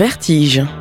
Vertige. 0.00 0.79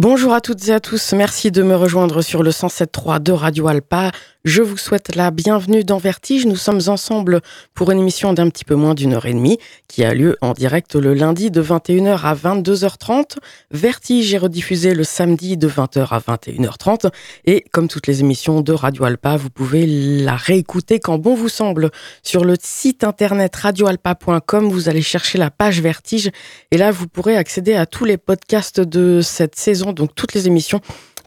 Bonjour 0.00 0.32
à 0.32 0.40
toutes 0.40 0.66
et 0.66 0.72
à 0.72 0.80
tous, 0.80 1.12
merci 1.12 1.50
de 1.50 1.62
me 1.62 1.76
rejoindre 1.76 2.22
sur 2.22 2.42
le 2.42 2.52
107.3 2.52 3.22
de 3.22 3.32
Radio 3.32 3.68
Alpa. 3.68 4.12
Je 4.46 4.62
vous 4.62 4.78
souhaite 4.78 5.16
la 5.16 5.30
bienvenue 5.30 5.84
dans 5.84 5.98
Vertige. 5.98 6.46
Nous 6.46 6.56
sommes 6.56 6.80
ensemble 6.86 7.42
pour 7.74 7.90
une 7.90 7.98
émission 7.98 8.32
d'un 8.32 8.48
petit 8.48 8.64
peu 8.64 8.74
moins 8.74 8.94
d'une 8.94 9.12
heure 9.12 9.26
et 9.26 9.34
demie 9.34 9.58
qui 9.86 10.02
a 10.02 10.14
lieu 10.14 10.38
en 10.40 10.54
direct 10.54 10.94
le 10.94 11.12
lundi 11.12 11.50
de 11.50 11.62
21h 11.62 12.22
à 12.22 12.34
22h30. 12.34 13.36
Vertige 13.70 14.32
est 14.32 14.38
rediffusé 14.38 14.94
le 14.94 15.04
samedi 15.04 15.58
de 15.58 15.68
20h 15.68 16.08
à 16.08 16.20
21h30. 16.20 17.10
Et 17.44 17.66
comme 17.70 17.86
toutes 17.86 18.06
les 18.06 18.20
émissions 18.20 18.62
de 18.62 18.72
Radio 18.72 19.04
Alpa, 19.04 19.36
vous 19.36 19.50
pouvez 19.50 19.84
la 19.86 20.36
réécouter 20.36 21.00
quand 21.00 21.18
bon 21.18 21.34
vous 21.34 21.50
semble 21.50 21.90
sur 22.22 22.42
le 22.42 22.54
site 22.58 23.04
internet 23.04 23.54
radioalpa.com. 23.54 24.70
Vous 24.70 24.88
allez 24.88 25.02
chercher 25.02 25.36
la 25.36 25.50
page 25.50 25.82
Vertige 25.82 26.30
et 26.70 26.78
là 26.78 26.90
vous 26.92 27.08
pourrez 27.08 27.36
accéder 27.36 27.74
à 27.74 27.84
tous 27.84 28.06
les 28.06 28.16
podcasts 28.16 28.80
de 28.80 29.20
cette 29.20 29.56
saison, 29.56 29.92
donc 29.92 30.14
toutes 30.14 30.32
les 30.32 30.46
émissions 30.46 30.80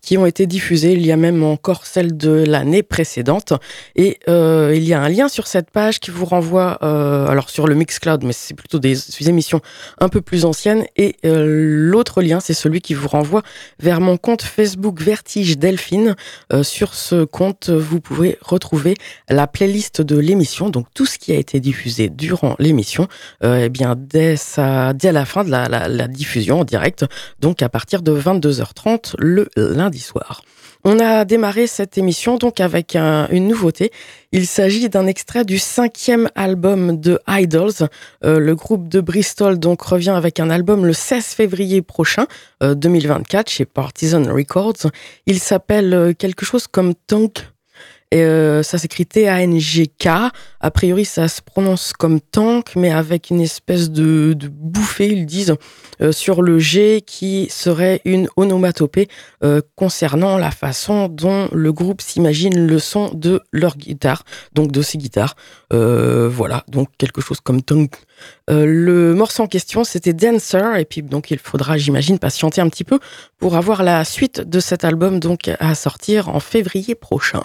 qui 0.04 0.18
ont 0.18 0.26
été 0.26 0.46
diffusées. 0.46 0.94
Il 0.94 1.06
y 1.06 1.12
a 1.12 1.18
même 1.18 1.44
encore 1.44 1.86
celle 1.86 2.16
de 2.16 2.44
l'année 2.46 2.84
précédente. 2.84 3.54
Et 3.96 4.20
euh, 4.28 4.74
il 4.76 4.84
y 4.84 4.94
a 4.94 5.02
un 5.02 5.10
lien 5.10 5.30
sur 5.30 5.48
cette 5.48 5.72
page 5.72 6.00
qui 6.00 6.12
vous 6.12 6.26
renvoie, 6.26 6.78
euh, 6.84 7.26
alors 7.28 7.50
sur 7.50 7.68
le 7.68 7.74
Mixcloud, 7.74 8.24
mais 8.24 8.34
c'est 8.34 8.54
plutôt 8.54 8.80
des, 8.80 8.98
émissions 9.28 9.62
un 10.00 10.10
peu 10.10 10.22
plus 10.22 10.46
anciennes. 10.46 10.86
Et 10.98 11.16
euh, 11.26 11.46
l'autre 11.48 12.22
lien, 12.22 12.40
c'est 12.42 12.54
celui 12.54 12.82
qui 12.82 12.94
vous 12.94 13.08
renvoie 13.08 13.42
vers 13.80 14.02
mon 14.02 14.18
compte 14.18 14.42
Facebook 14.42 15.02
Vertige 15.02 15.58
Delphine. 15.58 16.16
Euh, 16.52 16.64
sur 16.64 16.94
ce 16.94 17.24
compte, 17.24 17.70
vous 17.70 18.02
pouvez 18.02 18.38
retrouver 18.42 18.96
la 19.30 19.48
playlist 19.48 20.02
de 20.02 20.18
l'émission, 20.18 20.70
donc 20.70 20.88
tout 20.94 21.06
ce 21.06 21.18
qui 21.18 21.32
a 21.32 21.36
été 21.36 21.62
diffusé 21.62 22.10
durant 22.10 22.56
l'émission, 22.60 23.08
euh, 23.44 23.64
eh 23.66 23.70
bien 23.70 23.96
dès, 23.98 24.36
sa, 24.36 24.92
dès 24.94 25.14
la 25.14 25.26
fin 25.26 25.46
de 25.46 25.50
la, 25.50 25.70
la, 25.70 25.88
la 25.88 26.08
diffusion 26.10 26.60
en 26.62 26.66
direct, 26.66 27.06
donc 27.40 27.62
à 27.62 27.70
partir 27.70 28.02
de 28.02 28.20
22h30 28.20 29.14
le 29.18 29.48
lundi 29.56 29.93
soir. 30.00 30.42
On 30.86 31.00
a 31.00 31.24
démarré 31.24 31.66
cette 31.66 31.98
émission 31.98 32.36
donc 32.36 32.60
avec 32.60 32.98
un- 32.98 33.28
une 33.30 33.48
nouveauté. 33.48 33.90
Il 34.34 34.45
s'agit 34.45 34.90
d'un 34.90 35.07
extrait 35.07 35.45
du 35.45 35.57
cinquième 35.57 36.30
album 36.36 37.00
de 37.00 37.19
Idols. 37.28 37.88
Euh, 38.25 38.38
le 38.40 38.54
groupe 38.56 38.90
de 38.90 39.00
Bristol 39.00 39.57
donc 39.60 39.81
revient 39.81 40.10
avec 40.10 40.42
un 40.42 40.50
album 40.50 40.86
le 40.86 40.92
16 40.92 41.24
février 41.28 41.81
prochain, 41.81 42.25
euh, 42.63 42.75
2024, 42.75 43.50
chez 43.50 43.63
Partisan 43.66 44.24
Records. 44.24 44.92
Il 45.25 45.40
s'appelle 45.40 45.94
euh, 45.94 46.13
quelque 46.13 46.44
chose 46.45 46.68
comme 46.68 46.94
Tonk 47.07 47.45
Et 48.13 48.21
euh, 48.21 48.62
ça 48.62 48.77
s'écrit 48.77 49.07
T-A-N-G-K. 49.07 50.07
A 50.60 50.71
priori, 50.71 51.04
ça 51.04 51.27
se 51.27 51.42
prononce 51.42 51.94
comme 51.94 52.21
tank, 52.21 52.75
mais 52.75 52.92
avec 52.92 53.31
une 53.31 53.42
espèce 53.42 53.89
de, 53.89 54.38
bouffée, 54.51 55.07
ils 55.07 55.25
disent, 55.25 55.56
euh, 56.00 56.12
sur 56.12 56.44
le 56.44 56.60
G 56.60 57.01
qui 57.01 57.48
serait 57.50 58.01
une 58.06 58.30
onomatopée 58.36 59.07
euh, 59.44 59.62
concernant 59.75 60.38
la 60.38 60.51
façon 60.51 61.07
dont 61.07 61.50
le 61.54 61.74
groupe 61.74 62.01
s'imagine 62.01 62.68
le 62.68 62.77
son 62.77 63.10
de 63.15 63.42
leur 63.51 63.77
guitare, 63.77 64.25
donc 64.54 64.71
de 64.71 64.83
ses 64.83 65.00
guitares. 65.00 65.36
Voilà, 65.71 66.63
donc 66.68 66.89
quelque 67.00 67.19
chose 67.19 67.39
comme 67.42 67.63
tank. 67.63 67.95
Euh, 68.50 68.65
le 68.65 69.13
morceau 69.13 69.44
en 69.44 69.48
question, 69.48 69.83
c'était 69.83 70.13
Dancer, 70.13 70.77
et 70.77 70.86
puis 70.86 71.01
donc 71.01 71.31
il 71.31 71.39
faudra, 71.39 71.77
j'imagine, 71.77 72.19
patienter 72.19 72.62
un 72.62 72.69
petit 72.69 72.83
peu 72.83 73.00
pour 73.39 73.56
avoir 73.56 73.83
la 73.83 74.04
suite 74.06 74.42
de 74.42 74.60
cet 74.60 74.83
album 74.83 75.19
donc 75.19 75.50
à 75.60 75.75
sortir 75.75 76.30
en 76.30 76.39
février 76.39 76.95
prochain. 76.95 77.44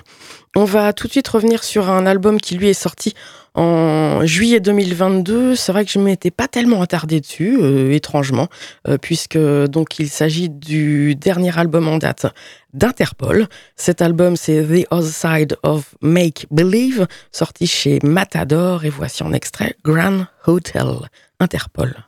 On 0.56 0.65
va 0.65 0.93
tout 0.93 1.06
de 1.06 1.12
suite 1.12 1.29
revenir 1.29 1.62
sur 1.62 1.88
un 1.88 2.06
album 2.06 2.41
qui 2.41 2.56
lui 2.56 2.69
est 2.69 2.75
sorti 2.75 3.15
en 3.55 4.25
juillet 4.25 4.61
2022. 4.61 5.56
C'est 5.56 5.73
vrai 5.73 5.85
que 5.85 5.91
je 5.91 5.99
m'étais 5.99 6.31
pas 6.31 6.49
tellement 6.49 6.83
attardé 6.83 7.21
dessus, 7.21 7.59
euh, 7.61 7.93
étrangement, 7.93 8.49
euh, 8.87 8.99
puisque 8.99 9.39
donc 9.39 9.99
il 9.99 10.09
s'agit 10.09 10.49
du 10.49 11.15
dernier 11.15 11.56
album 11.59 11.89
en 11.89 11.99
date 11.99 12.27
d'Interpol. 12.75 13.47
Cet 13.77 14.03
album, 14.03 14.37
c'est 14.37 14.62
The 14.62 14.87
Other 14.91 15.12
Side 15.12 15.56
of 15.62 15.95
Make 16.00 16.47
Believe, 16.50 17.06
sorti 17.33 17.67
chez 17.67 17.99
Matador, 18.03 18.85
et 18.85 18.91
voici 18.91 19.23
en 19.23 19.33
extrait 19.33 19.75
Grand 19.85 20.27
Hotel 20.47 20.87
Interpol. 21.41 22.08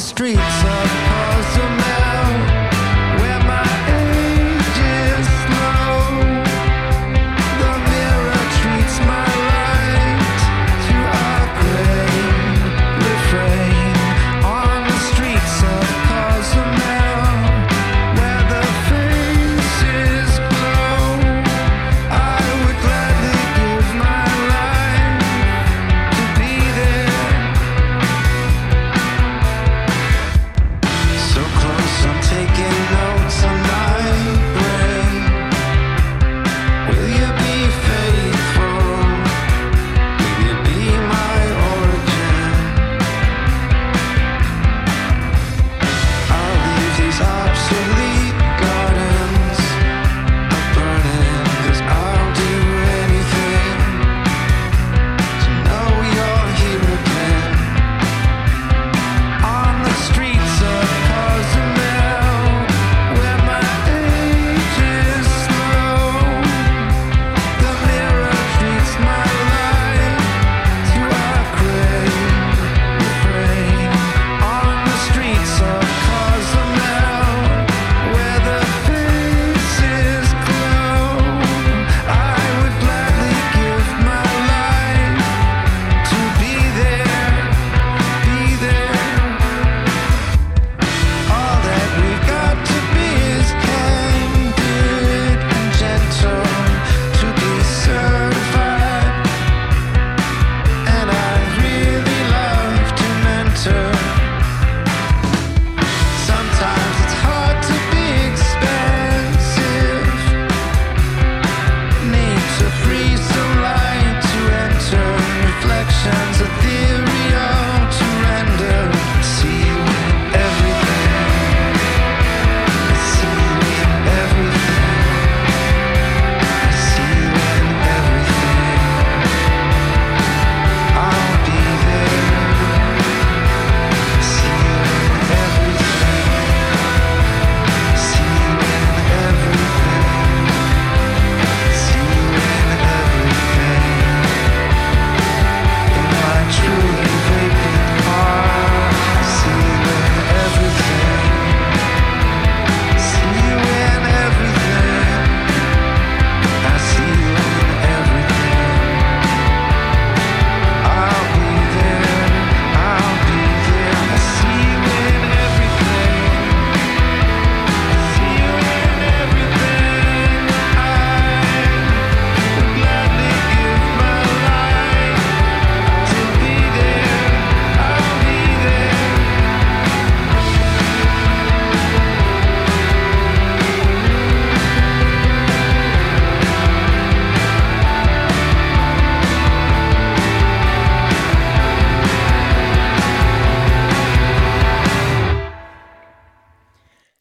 The 0.00 0.06
streets 0.06 0.59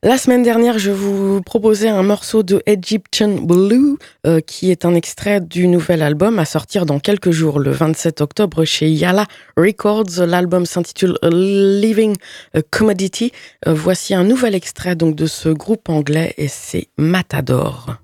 La 0.01 0.17
semaine 0.17 0.43
dernière, 0.43 0.79
je 0.79 0.91
vous 0.91 1.41
proposais 1.41 1.89
un 1.89 2.03
morceau 2.03 2.41
de 2.41 2.63
Egyptian 2.65 3.35
Blue, 3.35 3.97
euh, 4.25 4.39
qui 4.39 4.71
est 4.71 4.85
un 4.85 4.95
extrait 4.95 5.41
du 5.41 5.67
nouvel 5.67 6.01
album 6.01 6.39
à 6.39 6.45
sortir 6.45 6.85
dans 6.85 6.99
quelques 6.99 7.31
jours, 7.31 7.59
le 7.59 7.71
27 7.71 8.21
octobre, 8.21 8.63
chez 8.63 8.89
Yala 8.89 9.25
Records. 9.57 10.25
L'album 10.25 10.65
s'intitule 10.65 11.17
Living 11.21 12.15
Commodity. 12.69 13.33
Euh, 13.67 13.73
voici 13.73 14.15
un 14.15 14.23
nouvel 14.23 14.55
extrait 14.55 14.95
donc 14.95 15.15
de 15.15 15.25
ce 15.25 15.49
groupe 15.49 15.89
anglais 15.89 16.33
et 16.37 16.47
c'est 16.47 16.87
Matador. 16.97 17.99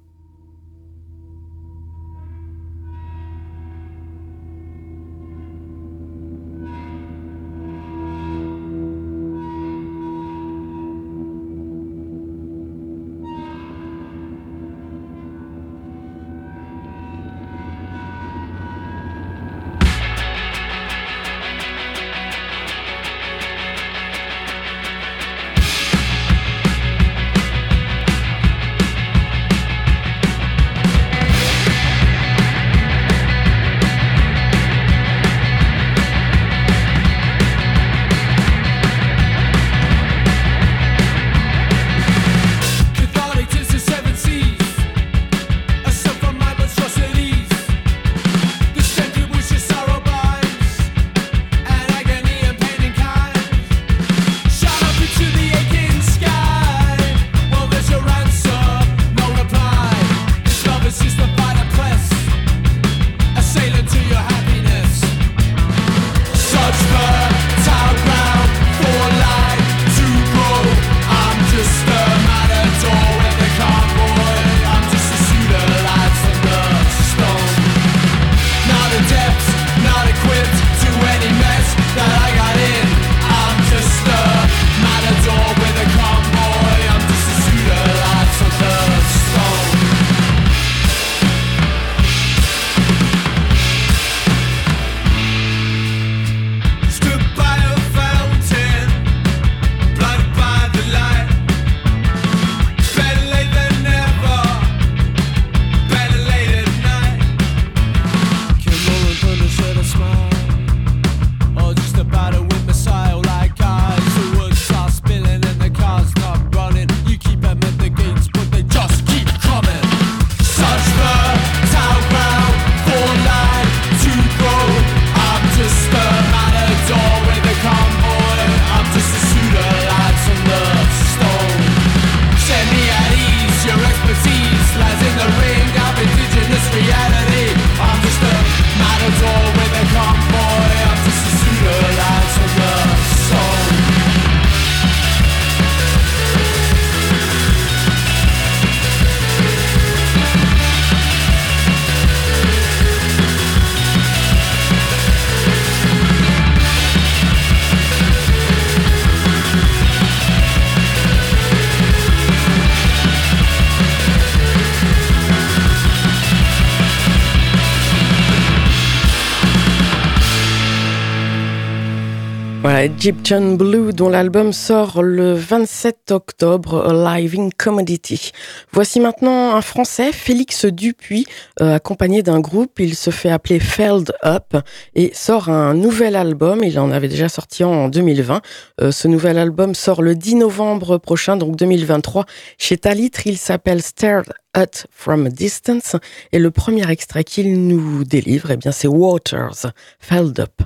Egyptian 172.86 173.54
Blue, 173.54 173.94
dont 173.94 174.10
l'album 174.10 174.54
sort 174.54 175.02
le 175.02 175.34
27 175.34 176.12
octobre, 176.12 176.94
Live 176.94 177.34
in 177.36 177.50
Commodity. 177.58 178.30
Voici 178.72 179.00
maintenant 179.00 179.56
un 179.56 179.62
Français, 179.62 180.12
Félix 180.12 180.66
Dupuis, 180.66 181.26
euh, 181.62 181.74
accompagné 181.74 182.22
d'un 182.22 182.40
groupe. 182.40 182.80
Il 182.80 182.94
se 182.94 183.10
fait 183.10 183.32
appeler 183.32 183.60
Feld 183.60 184.14
Up 184.24 184.56
et 184.94 185.12
sort 185.16 185.50
un 185.50 185.74
nouvel 185.74 186.16
album. 186.16 186.64
Il 186.64 186.78
en 186.78 186.92
avait 186.92 187.08
déjà 187.08 187.28
sorti 187.28 187.64
en 187.64 187.90
2020. 187.90 188.42
Euh, 188.82 188.92
ce 188.92 189.08
nouvel 189.08 189.40
album 189.40 189.74
sort 189.74 190.04
le 190.04 190.14
10 190.14 190.36
novembre 190.36 191.00
prochain, 191.00 191.38
donc 191.38 191.56
2023, 191.56 192.26
chez 192.60 192.78
Talitre. 192.78 193.26
Il 193.26 193.40
s'appelle 193.40 193.82
Stared 193.82 194.32
at 194.54 194.86
from 194.92 195.26
a 195.26 195.30
Distance 195.30 195.96
et 196.32 196.38
le 196.38 196.52
premier 196.52 196.88
extrait 196.88 197.24
qu'il 197.24 197.68
nous 197.68 198.04
délivre, 198.04 198.52
eh 198.52 198.58
bien, 198.58 198.72
c'est 198.72 198.88
Waters, 198.88 199.72
Feld 200.00 200.40
Up. 200.40 200.62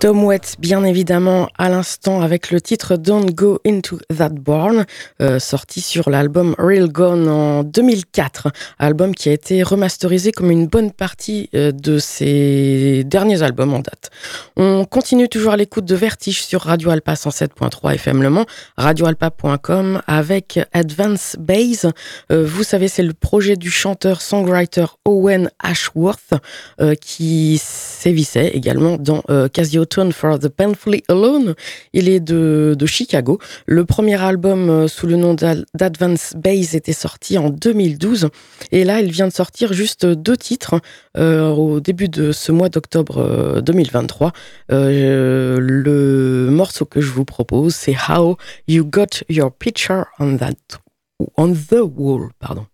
Tom 0.00 0.24
Waits, 0.24 0.56
bien 0.58 0.82
évidemment, 0.82 1.50
à 1.58 1.68
l'instant 1.68 2.22
avec 2.22 2.50
le 2.50 2.62
titre 2.62 2.96
Don't 2.96 3.34
Go 3.34 3.60
Into 3.66 3.98
That 4.16 4.30
Barn, 4.30 4.86
euh, 5.20 5.38
sorti 5.38 5.82
sur 5.82 6.08
l'album 6.08 6.54
Real 6.56 6.88
Gone 6.88 7.28
en 7.28 7.64
2004, 7.64 8.48
album 8.78 9.14
qui 9.14 9.28
a 9.28 9.32
été 9.32 9.62
remasterisé 9.62 10.32
comme 10.32 10.50
une 10.50 10.68
bonne 10.68 10.90
partie 10.90 11.50
euh, 11.54 11.70
de 11.70 11.98
ses 11.98 13.04
derniers 13.04 13.42
albums 13.42 13.74
en 13.74 13.80
date. 13.80 14.08
On 14.56 14.86
continue 14.86 15.28
toujours 15.28 15.52
à 15.52 15.58
l'écoute 15.58 15.84
de 15.84 15.94
Vertige 15.94 16.44
sur 16.44 16.62
Radio 16.62 16.88
Alpa 16.88 17.12
107.3 17.12 17.96
FM 17.96 18.22
Le 18.22 18.30
Mans, 18.30 18.46
radioalpa.com 18.78 20.00
avec 20.06 20.60
Advance 20.72 21.36
Bass. 21.38 21.84
Euh, 22.32 22.46
vous 22.46 22.64
savez, 22.64 22.88
c'est 22.88 23.02
le 23.02 23.12
projet 23.12 23.56
du 23.56 23.70
chanteur-songwriter 23.70 24.86
Owen 25.04 25.50
Ashworth 25.58 26.32
euh, 26.80 26.94
qui 26.94 27.60
sévissait 27.62 28.48
également 28.48 28.96
dans 28.96 29.22
euh, 29.28 29.48
Casio 29.48 29.84
Tune 29.90 30.12
for 30.12 30.38
the 30.38 30.48
Painfully 30.48 31.02
Alone. 31.08 31.54
Il 31.92 32.08
est 32.08 32.20
de, 32.20 32.76
Chicago. 32.86 33.38
Le 33.66 33.84
premier 33.84 34.20
album 34.20 34.70
euh, 34.70 34.88
sous 34.88 35.06
le 35.06 35.16
nom 35.16 35.34
d'Advance 35.34 36.32
Bass 36.36 36.74
était 36.74 36.92
sorti 36.92 37.36
en 37.36 37.50
2012. 37.50 38.28
Et 38.72 38.84
là, 38.84 39.00
il 39.00 39.12
vient 39.12 39.28
de 39.28 39.32
sortir 39.32 39.72
juste 39.72 40.06
deux 40.06 40.36
titres 40.36 40.80
euh, 41.16 41.48
au 41.50 41.80
début 41.80 42.08
de 42.08 42.32
ce 42.32 42.52
mois 42.52 42.68
d'octobre 42.68 43.18
euh, 43.18 43.60
2023. 43.60 44.32
Euh, 44.70 45.58
le 45.60 46.48
morceau 46.50 46.84
que 46.84 47.00
je 47.00 47.10
vous 47.10 47.24
propose, 47.24 47.74
c'est 47.74 47.96
How 48.08 48.36
You 48.68 48.84
Got 48.84 49.24
Your 49.28 49.52
Picture 49.52 50.06
on 50.18 50.36
That 50.36 50.54
on 51.36 51.52
the 51.52 51.80
Wall. 51.82 52.30
Pardon. 52.38 52.66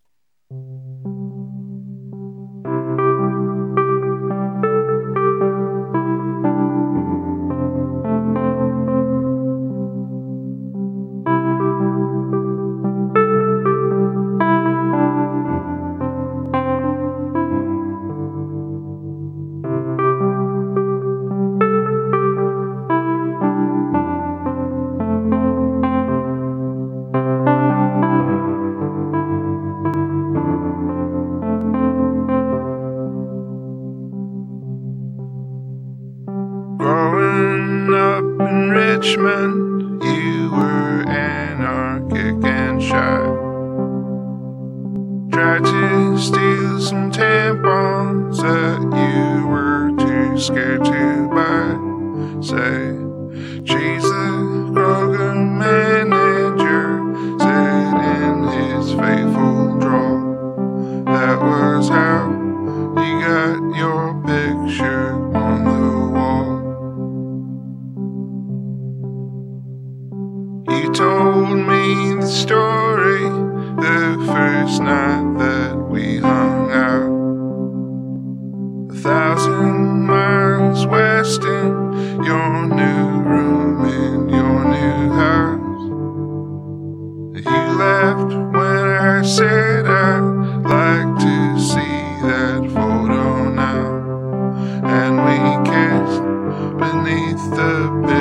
The 97.50 98.15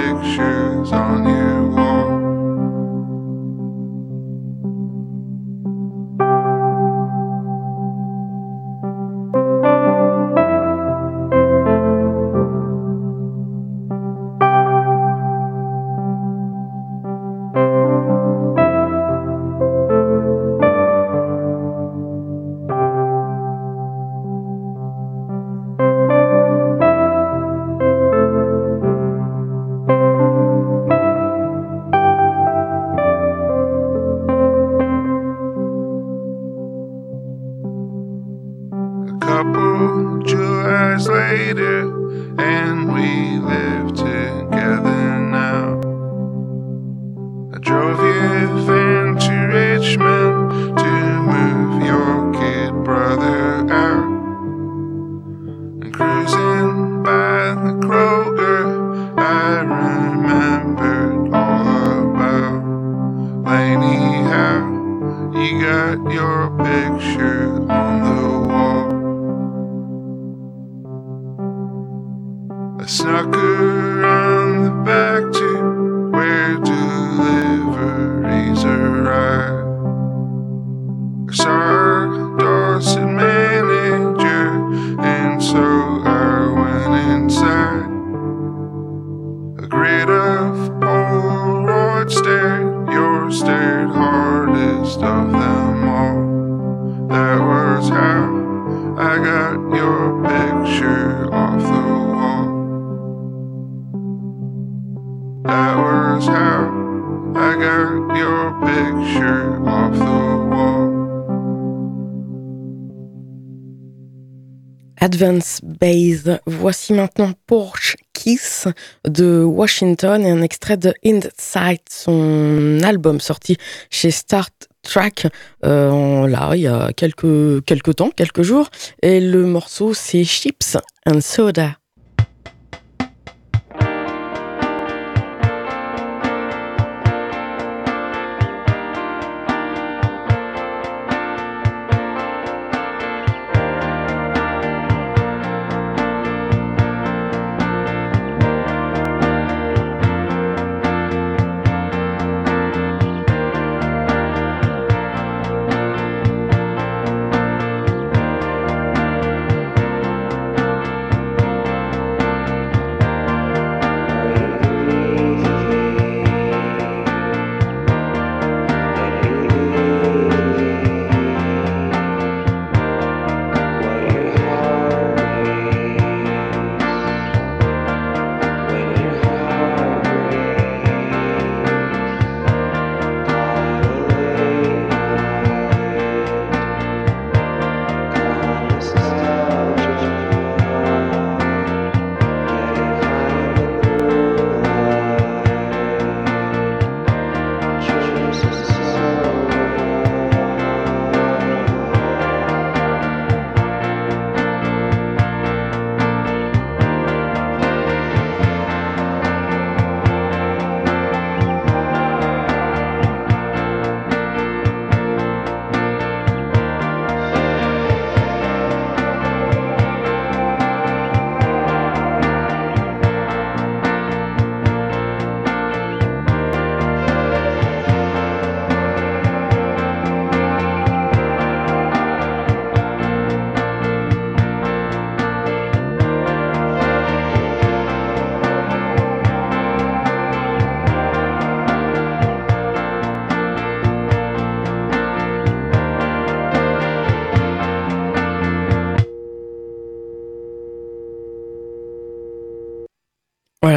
maintenant 116.96 117.34
Porsche 117.48 117.96
Kiss 118.14 118.68
de 119.08 119.44
Washington 119.44 120.26
et 120.26 120.30
un 120.30 120.42
extrait 120.42 120.78
de 120.78 120.94
Inside, 121.04 121.82
son 121.90 122.80
album 122.84 123.20
sorti 123.20 123.58
chez 123.90 124.12
Start 124.12 124.54
Track 124.82 125.28
euh, 125.66 126.28
là 126.28 126.52
il 126.56 126.62
y 126.62 126.68
a 126.68 126.92
quelques, 126.94 127.64
quelques 127.66 127.96
temps, 127.96 128.10
quelques 128.10 128.42
jours. 128.42 128.70
Et 129.02 129.20
le 129.20 129.46
morceau 129.46 129.94
c'est 129.94 130.24
Chips 130.24 130.78
and 131.06 131.22
Soda. 131.22 131.78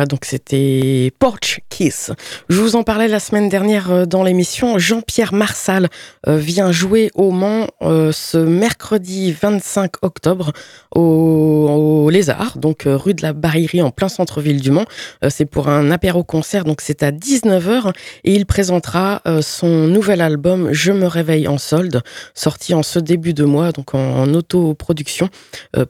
Donc 0.07 0.25
c'était 0.25 1.13
Porch 1.19 1.61
Je 1.81 2.61
vous 2.61 2.75
en 2.75 2.83
parlais 2.83 3.07
la 3.07 3.21
semaine 3.21 3.49
dernière 3.49 3.93
euh, 3.93 4.05
dans 4.05 4.25
l'émission. 4.25 4.79
Jean-Pierre 4.79 5.33
Marsal 5.33 5.89
euh, 6.27 6.37
vient 6.37 6.73
jouer 6.73 7.11
au 7.15 7.31
Mans 7.31 7.69
euh, 7.83 8.11
ce 8.11 8.39
mercredi 8.39 9.31
25 9.31 9.93
octobre 10.03 10.53
au, 10.95 12.09
Lézard, 12.11 12.59
donc 12.59 12.83
rue 12.87 13.15
de 13.15 13.23
la 13.23 13.33
Barillerie 13.33 13.83
en 13.83 13.91
plein 13.91 14.09
centre-ville 14.09 14.61
du 14.61 14.71
Mans. 14.71 14.87
C'est 15.29 15.45
pour 15.45 15.69
un 15.69 15.91
apéro-concert, 15.91 16.65
donc 16.65 16.81
c'est 16.81 17.03
à 17.03 17.13
19h 17.13 17.93
et 18.25 18.35
il 18.35 18.47
présentera 18.47 19.23
son 19.43 19.87
nouvel 19.87 20.21
album 20.21 20.71
Je 20.73 20.93
me 20.93 21.07
réveille 21.07 21.47
en 21.47 21.59
solde, 21.59 22.03
sorti 22.35 22.75
en 22.75 22.83
ce 22.83 22.99
début 22.99 23.35
de 23.35 23.45
mois, 23.45 23.73
donc 23.73 23.95
en, 23.95 23.99
en 23.99 24.35
autoproduction. 24.35 25.29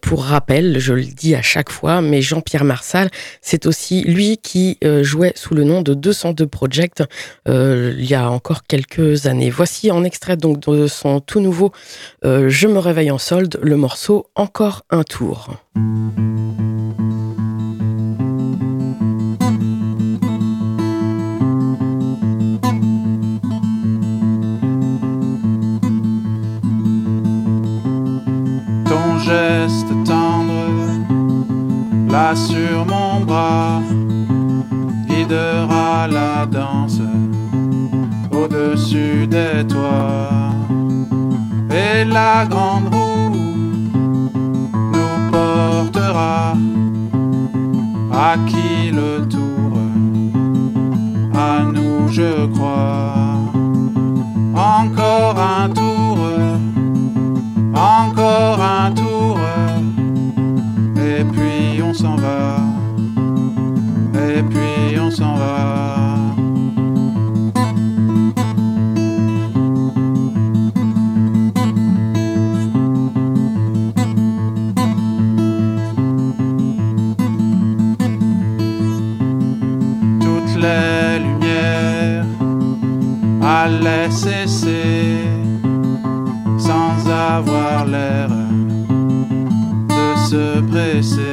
Pour 0.03 0.25
rappel, 0.25 0.79
je 0.81 0.93
le 0.93 1.05
dis 1.05 1.35
à 1.35 1.43
chaque 1.43 1.71
fois, 1.71 2.01
mais 2.01 2.21
Jean-Pierre 2.21 2.65
Marsal, 2.65 3.09
c'est 3.41 3.67
aussi 3.67 4.03
lui 4.03 4.39
qui 4.39 4.79
jouait 5.03 5.33
sous 5.37 5.55
le 5.55 5.65
nom 5.65 5.78
de 5.83 5.95
202 5.95 6.47
Project 6.47 7.05
euh, 7.49 7.95
il 7.97 8.05
y 8.05 8.15
a 8.15 8.31
encore 8.31 8.65
quelques 8.65 9.27
années. 9.27 9.51
Voici 9.51 9.91
en 9.91 10.05
extrait 10.05 10.37
donc 10.37 10.61
de 10.61 10.87
son 10.87 11.21
tout 11.21 11.41
nouveau 11.41 11.73
euh, 12.25 12.49
Je 12.49 12.67
me 12.69 12.79
réveille 12.79 13.11
en 13.11 13.19
solde, 13.19 13.59
le 13.63 13.77
morceau 13.77 14.27
Encore 14.35 14.85
un 14.91 15.03
tour. 15.03 15.49
ton 28.89 29.19
geste 29.19 29.89
tendre, 30.07 30.53
là 32.11 32.35
sur 32.35 32.87
mon 32.87 33.21
bras, 33.21 33.83
la 35.27 36.47
danse 36.47 37.01
au-dessus 38.31 39.27
des 39.27 39.67
toits. 39.67 40.53
Et 41.71 42.05
la 42.05 42.45
grande 42.47 42.95
roue 42.95 43.31
nous 44.93 45.31
portera 45.31 46.55
à 48.13 48.37
qui 48.47 48.91
le 48.91 49.27
tour, 49.29 49.73
à 51.35 51.65
nous 51.65 52.09
je 52.09 52.47
crois. 52.55 53.15
Encore 54.55 55.39
un 55.39 55.69
tour 55.69 55.89
encore 57.79 58.61
un 58.61 58.91
tour, 58.93 59.39
et 60.97 61.25
puis 61.25 61.83
on 61.83 61.95
s'en 61.95 62.17
va, 62.17 62.57
et 64.29 64.43
puis 64.43 64.99
on 65.01 65.11
s'en 65.11 65.37
va. 65.37 65.97
Toutes 80.21 80.57
les 80.57 81.19
lumières 81.21 82.27
allaient 83.43 84.11
cesser 84.11 85.25
sans 86.59 87.09
avoir 87.09 87.87
l'air 87.87 88.29
de 89.89 90.19
se 90.29 90.61
presser. 90.71 91.28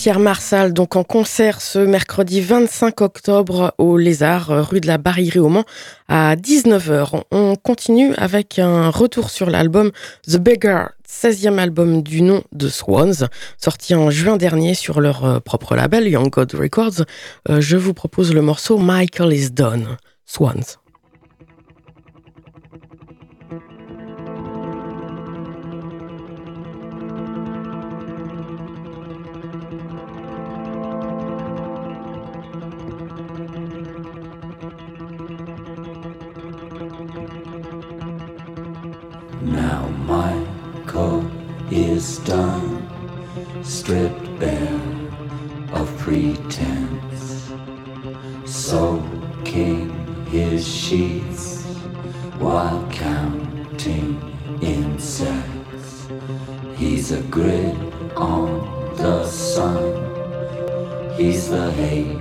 Jean-Pierre 0.00 0.18
Marsal, 0.20 0.72
donc 0.72 0.96
en 0.96 1.04
concert 1.04 1.60
ce 1.60 1.78
mercredi 1.78 2.40
25 2.40 3.02
octobre 3.02 3.74
au 3.76 3.98
Lézard, 3.98 4.48
rue 4.66 4.80
de 4.80 4.86
la 4.86 4.96
Barillerie 4.96 5.40
au 5.40 5.50
Mans, 5.50 5.66
à 6.08 6.36
19h. 6.36 7.24
On 7.30 7.54
continue 7.56 8.14
avec 8.14 8.58
un 8.58 8.88
retour 8.88 9.28
sur 9.28 9.50
l'album 9.50 9.90
The 10.26 10.38
Beggar, 10.38 10.92
16e 11.06 11.58
album 11.58 12.02
du 12.02 12.22
nom 12.22 12.42
de 12.52 12.70
Swans, 12.70 13.28
sorti 13.58 13.94
en 13.94 14.08
juin 14.08 14.38
dernier 14.38 14.72
sur 14.72 15.02
leur 15.02 15.26
euh, 15.26 15.38
propre 15.38 15.76
label, 15.76 16.08
Young 16.08 16.30
God 16.30 16.54
Records. 16.54 17.04
Euh, 17.50 17.60
je 17.60 17.76
vous 17.76 17.92
propose 17.92 18.32
le 18.32 18.40
morceau 18.40 18.78
Michael 18.78 19.34
is 19.34 19.50
Done, 19.50 19.98
Swans. 20.24 20.79
The 61.50 61.72
hate 61.72 62.19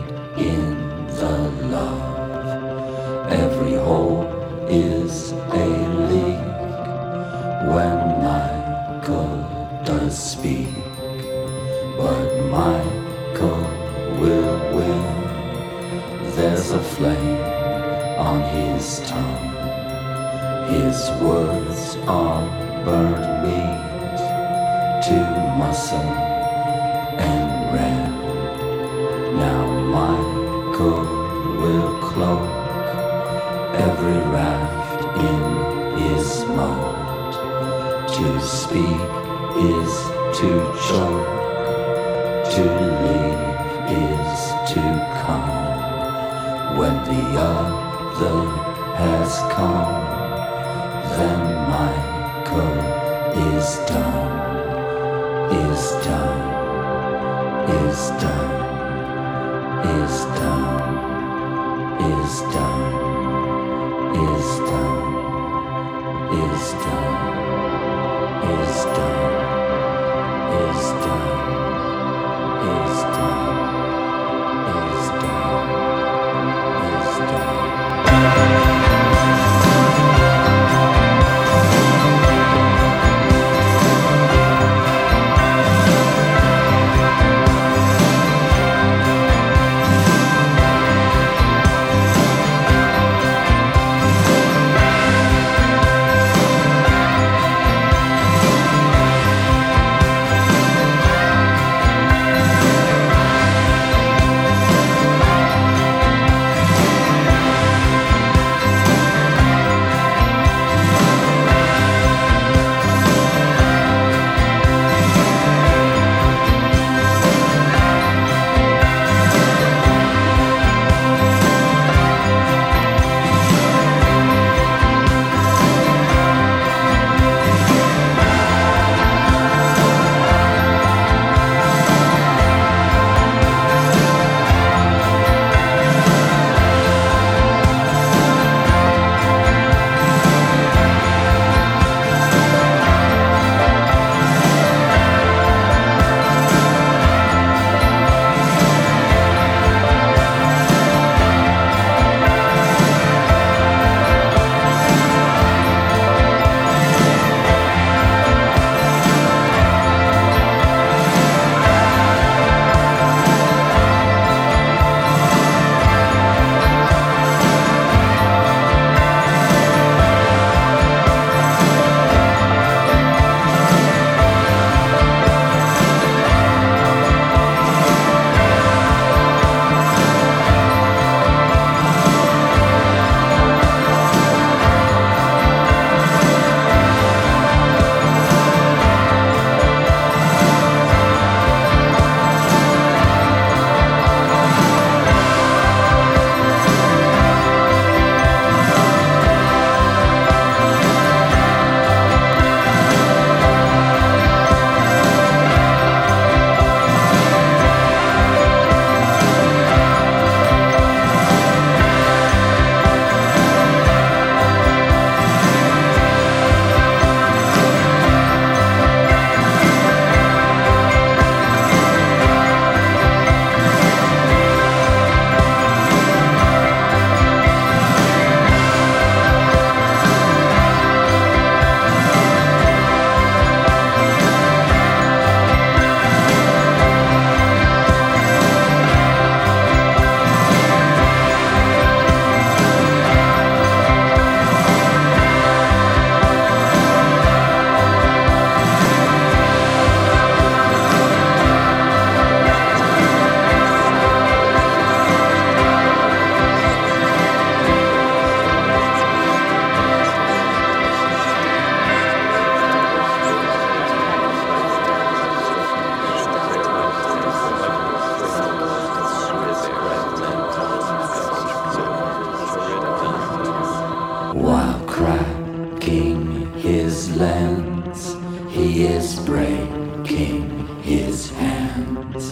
he 277.20 278.86
is 278.86 279.20
breaking 279.26 280.67
his 280.82 281.30
hands, 281.32 282.32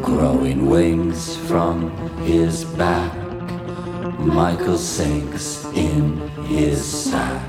growing 0.00 0.66
wings 0.66 1.36
from 1.48 1.90
his 2.18 2.64
back. 2.64 3.12
Michael 4.20 4.78
sinks 4.78 5.64
in 5.74 6.16
his 6.44 6.80
sack. 6.80 7.42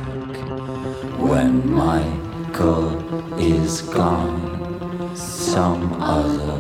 When 1.19 1.71
Michael 1.71 3.39
is 3.39 3.81
gone, 3.81 5.15
some 5.15 5.93
other 6.01 6.59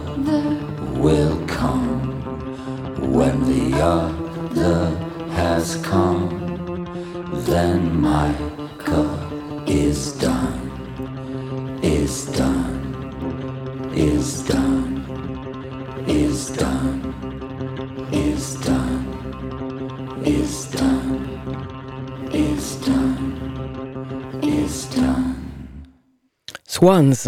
will 0.99 1.43
come. 1.47 1.99
When 3.11 3.41
the 3.45 3.81
other 3.81 4.85
has 5.31 5.77
come, 5.77 6.29
then 7.45 7.99
Michael 7.99 8.50
Swans. 26.81 27.27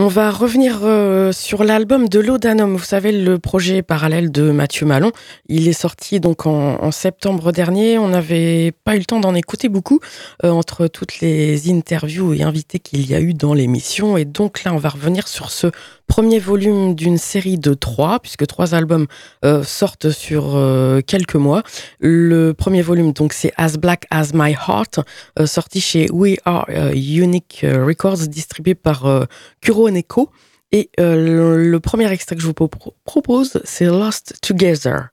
On 0.00 0.06
va 0.06 0.30
revenir 0.30 0.82
euh, 0.84 1.32
sur 1.32 1.64
l'album 1.64 2.08
de 2.08 2.20
Laudanum. 2.20 2.76
Vous 2.76 2.84
savez, 2.84 3.10
le 3.10 3.40
projet 3.40 3.82
parallèle 3.82 4.30
de 4.30 4.52
Mathieu 4.52 4.86
Malon. 4.86 5.10
Il 5.48 5.66
est 5.66 5.72
sorti 5.72 6.20
donc 6.20 6.46
en, 6.46 6.92
septembre 6.92 7.50
dernier. 7.50 7.98
On 7.98 8.06
n'avait 8.06 8.72
pas 8.84 8.94
eu 8.94 9.00
le 9.00 9.04
temps 9.04 9.18
d'en 9.18 9.34
écouter 9.34 9.68
beaucoup 9.68 9.98
euh, 10.44 10.50
entre 10.50 10.86
toutes 10.86 11.18
les 11.18 11.68
interviews 11.68 12.32
et 12.32 12.44
invités 12.44 12.78
qu'il 12.78 13.10
y 13.10 13.14
a 13.16 13.20
eu 13.20 13.34
dans 13.34 13.54
l'émission. 13.54 14.16
Et 14.16 14.24
donc 14.24 14.62
là, 14.62 14.72
on 14.72 14.76
va 14.76 14.90
revenir 14.90 15.26
sur 15.26 15.50
ce 15.50 15.66
premier 16.06 16.38
volume 16.38 16.94
d'une 16.94 17.18
série 17.18 17.58
de 17.58 17.74
trois, 17.74 18.20
puisque 18.20 18.46
trois 18.46 18.76
albums 18.76 19.08
euh, 19.44 19.64
sortent 19.64 20.10
sur 20.10 20.56
quelques 21.08 21.34
mois. 21.34 21.64
Le 21.98 22.52
premier 22.52 22.82
volume, 22.82 23.12
donc, 23.12 23.32
c'est 23.32 23.52
As 23.56 23.76
Black 23.76 24.06
as 24.10 24.30
My 24.32 24.52
Heart, 24.52 25.00
sorti 25.44 25.80
chez 25.80 26.08
We 26.12 26.36
Are 26.44 26.66
Unique 26.94 27.66
Records, 27.68 28.28
distribué 28.28 28.76
par 28.76 29.26
Kuro 29.60 29.87
Et 30.70 30.90
euh, 31.00 31.16
le, 31.16 31.70
le 31.70 31.80
premier 31.80 32.10
extrait 32.12 32.36
que 32.36 32.42
je 32.42 32.46
vous 32.46 32.52
pro- 32.52 32.94
propose, 33.04 33.60
c'est 33.64 33.86
Lost 33.86 34.34
Together. 34.42 35.08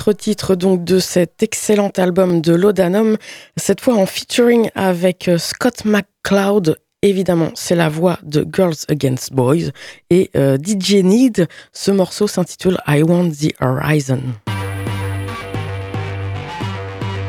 Autre 0.00 0.14
titre 0.14 0.54
donc 0.54 0.82
de 0.82 0.98
cet 0.98 1.42
excellent 1.42 1.90
album 1.98 2.40
de 2.40 2.54
Laudanum, 2.54 3.18
cette 3.58 3.82
fois 3.82 3.96
en 3.96 4.06
featuring 4.06 4.70
avec 4.74 5.28
euh, 5.28 5.36
Scott 5.36 5.84
McCloud. 5.84 6.78
Évidemment, 7.02 7.50
c'est 7.54 7.74
la 7.74 7.90
voix 7.90 8.18
de 8.22 8.46
Girls 8.50 8.76
Against 8.88 9.34
Boys 9.34 9.72
et 10.08 10.30
euh, 10.36 10.56
DJ 10.56 11.04
Need. 11.04 11.48
Ce 11.74 11.90
morceau 11.90 12.26
s'intitule 12.26 12.78
I 12.88 13.02
Want 13.02 13.32
the 13.32 13.52
Horizon. 13.60 14.20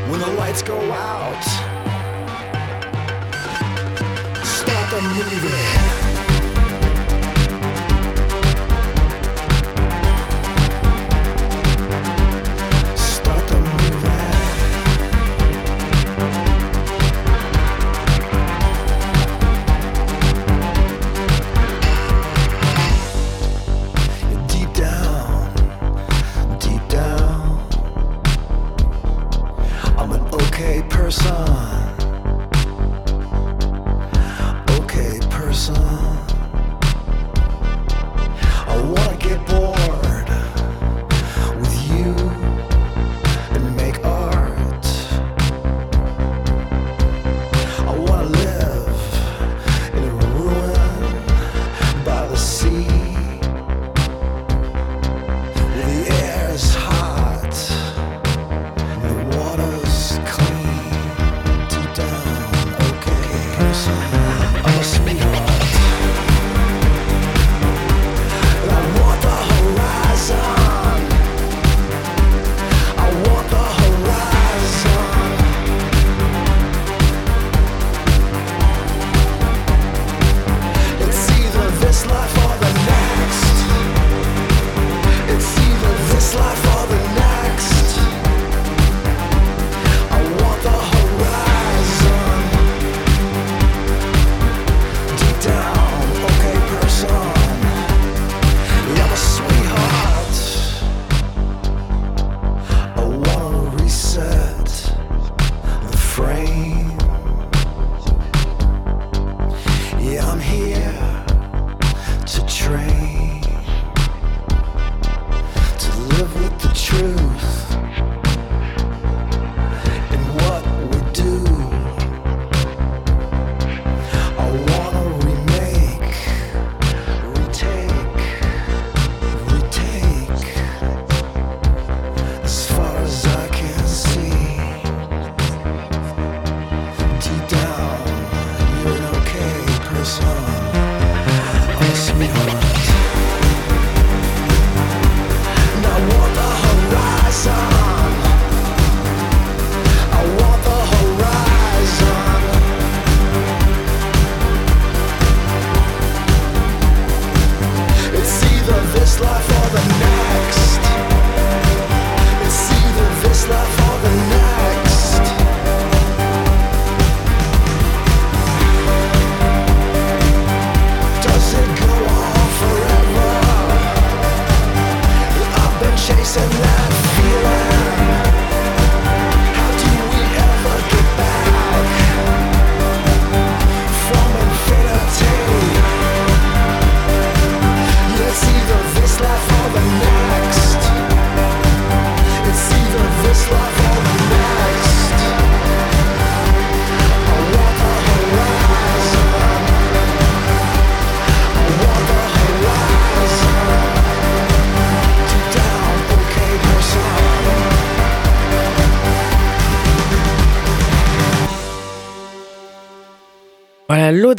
when 0.09 0.21
the 0.21 0.27
lights 0.37 0.61
go 0.61 0.77
out. 0.93 1.43
Start 4.45 4.89
the. 4.91 5.80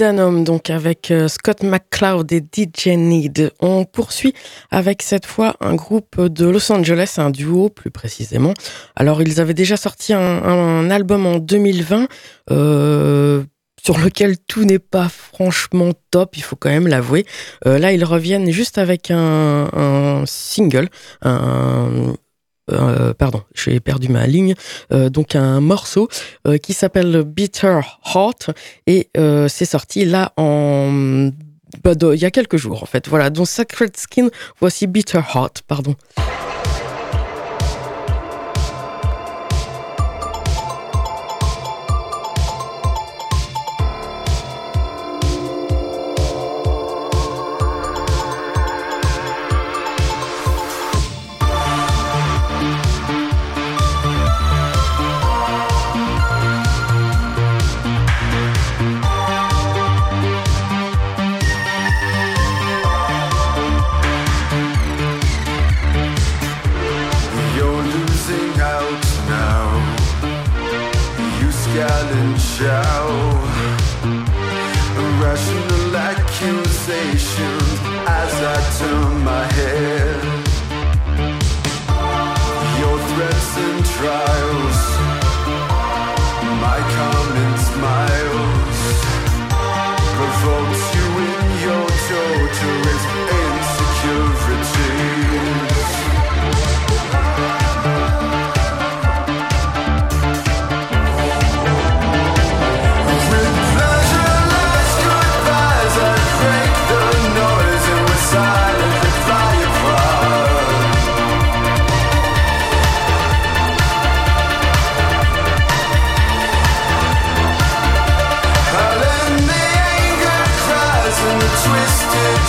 Laudanum, 0.02 0.42
donc 0.42 0.68
avec 0.68 1.12
euh, 1.12 1.28
Scott 1.28 1.62
McCloud 1.62 2.32
et 2.32 2.40
DJ 2.40 2.88
Need. 2.88 3.52
On 3.60 3.84
poursuit 3.84 4.34
avec 4.72 5.00
cette 5.00 5.26
fois 5.26 5.54
un 5.60 5.76
groupe 5.76 6.20
de 6.20 6.48
Los 6.48 6.72
Angeles, 6.72 7.14
un 7.18 7.30
duo 7.30 7.68
plus 7.68 7.92
précisément. 7.92 8.52
Alors, 8.96 9.22
ils 9.22 9.40
avaient 9.40 9.54
déjà 9.54 9.76
sorti 9.76 10.12
un, 10.12 10.20
un 10.20 10.90
album 10.90 11.24
en 11.24 11.36
2020, 11.36 12.08
euh, 12.50 13.44
sur 13.80 13.96
lequel 13.96 14.38
tout 14.38 14.64
n'est 14.64 14.80
pas 14.80 15.08
franchement 15.08 15.92
top, 16.10 16.36
il 16.36 16.42
faut 16.42 16.56
quand 16.56 16.70
même 16.70 16.88
l'avouer. 16.88 17.24
Euh, 17.66 17.78
là, 17.78 17.92
ils 17.92 18.04
reviennent 18.04 18.50
juste 18.50 18.78
avec 18.78 19.12
un, 19.12 19.68
un 19.72 20.24
single, 20.26 20.88
un, 21.20 22.14
euh, 22.70 23.12
pardon, 23.14 23.42
j'ai 23.54 23.80
perdu 23.80 24.08
ma 24.08 24.26
ligne. 24.26 24.54
Euh, 24.92 25.10
donc 25.10 25.34
un 25.34 25.60
morceau 25.60 26.08
euh, 26.46 26.58
qui 26.58 26.72
s'appelle 26.72 27.22
Bitter 27.24 27.80
Heart 28.14 28.50
et 28.86 29.08
c'est 29.48 29.64
sorti 29.64 30.04
là 30.04 30.32
en 30.36 31.30
bah, 31.84 31.92
il 32.12 32.20
y 32.20 32.24
a 32.24 32.30
quelques 32.30 32.56
jours 32.56 32.82
en 32.82 32.86
fait. 32.86 33.08
Voilà, 33.08 33.30
donc 33.30 33.48
Sacred 33.48 33.96
Skin, 33.96 34.28
voici 34.60 34.86
Bitter 34.86 35.20
Heart, 35.34 35.62
pardon. 35.66 35.94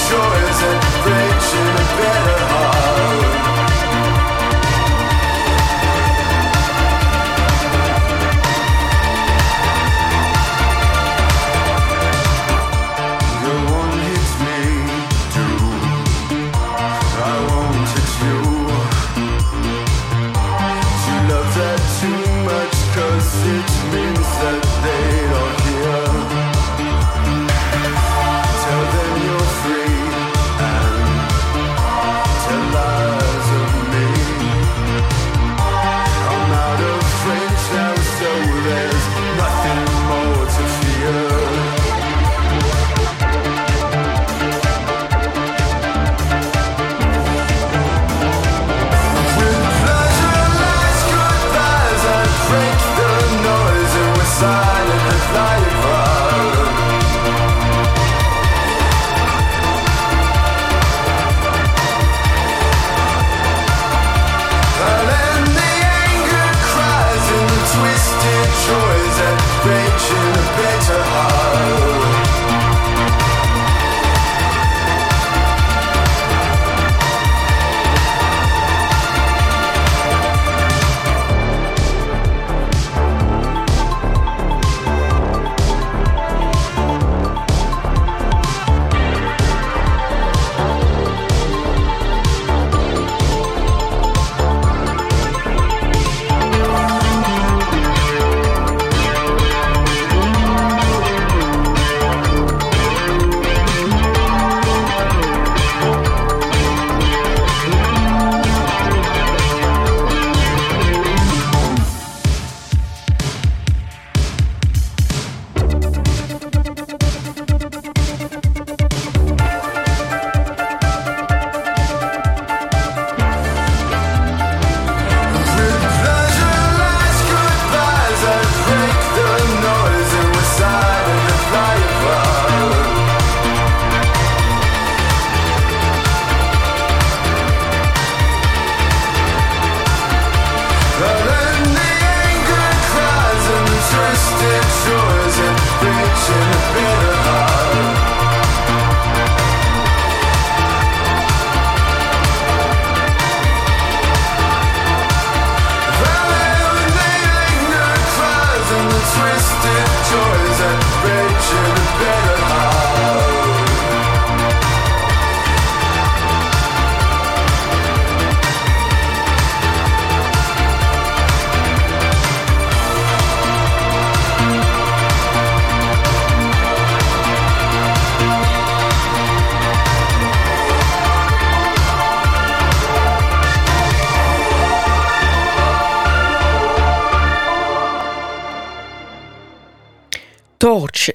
sure 0.09 0.49
is 0.49 0.61
it? 0.61 0.92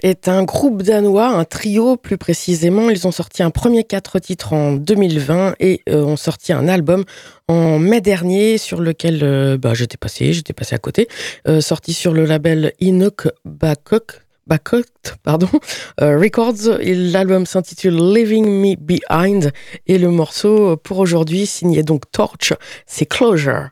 Est 0.03 0.29
un 0.29 0.45
groupe 0.45 0.83
danois, 0.83 1.29
un 1.29 1.45
trio 1.45 1.97
plus 1.97 2.19
précisément. 2.19 2.91
Ils 2.91 3.07
ont 3.07 3.13
sorti 3.13 3.43
un 3.43 3.51
premier 3.51 3.85
quatre 3.85 4.19
titres 4.19 4.53
en 4.53 4.73
2020 4.73 5.55
et 5.61 5.83
euh, 5.89 6.03
ont 6.03 6.17
sorti 6.17 6.53
un 6.53 6.69
album 6.69 7.05
en 7.49 7.79
mai 7.79 8.01
dernier 8.01 8.59
sur 8.59 8.81
lequel 8.81 9.21
euh, 9.23 9.57
bah, 9.57 9.75
j'étais 9.75 9.97
passé, 9.97 10.33
j'étais 10.33 10.53
passé 10.53 10.75
à 10.75 10.79
côté, 10.79 11.09
euh, 11.47 11.61
sorti 11.61 11.93
sur 11.93 12.13
le 12.13 12.25
label 12.25 12.73
Inuk 12.81 13.29
Bakok. 13.45 14.21
Bakot, 14.47 14.83
pardon, 15.23 15.51
Records. 16.01 16.79
L'album 16.83 17.45
s'intitule 17.45 17.95
Leaving 17.95 18.47
Me 18.47 18.77
Behind 18.77 19.53
et 19.87 19.99
le 19.99 20.09
morceau 20.09 20.79
pour 20.79 20.99
aujourd'hui 21.01 21.45
signé 21.45 21.83
donc 21.83 22.11
Torch, 22.11 22.55
c'est 22.87 23.05
Closure. 23.05 23.69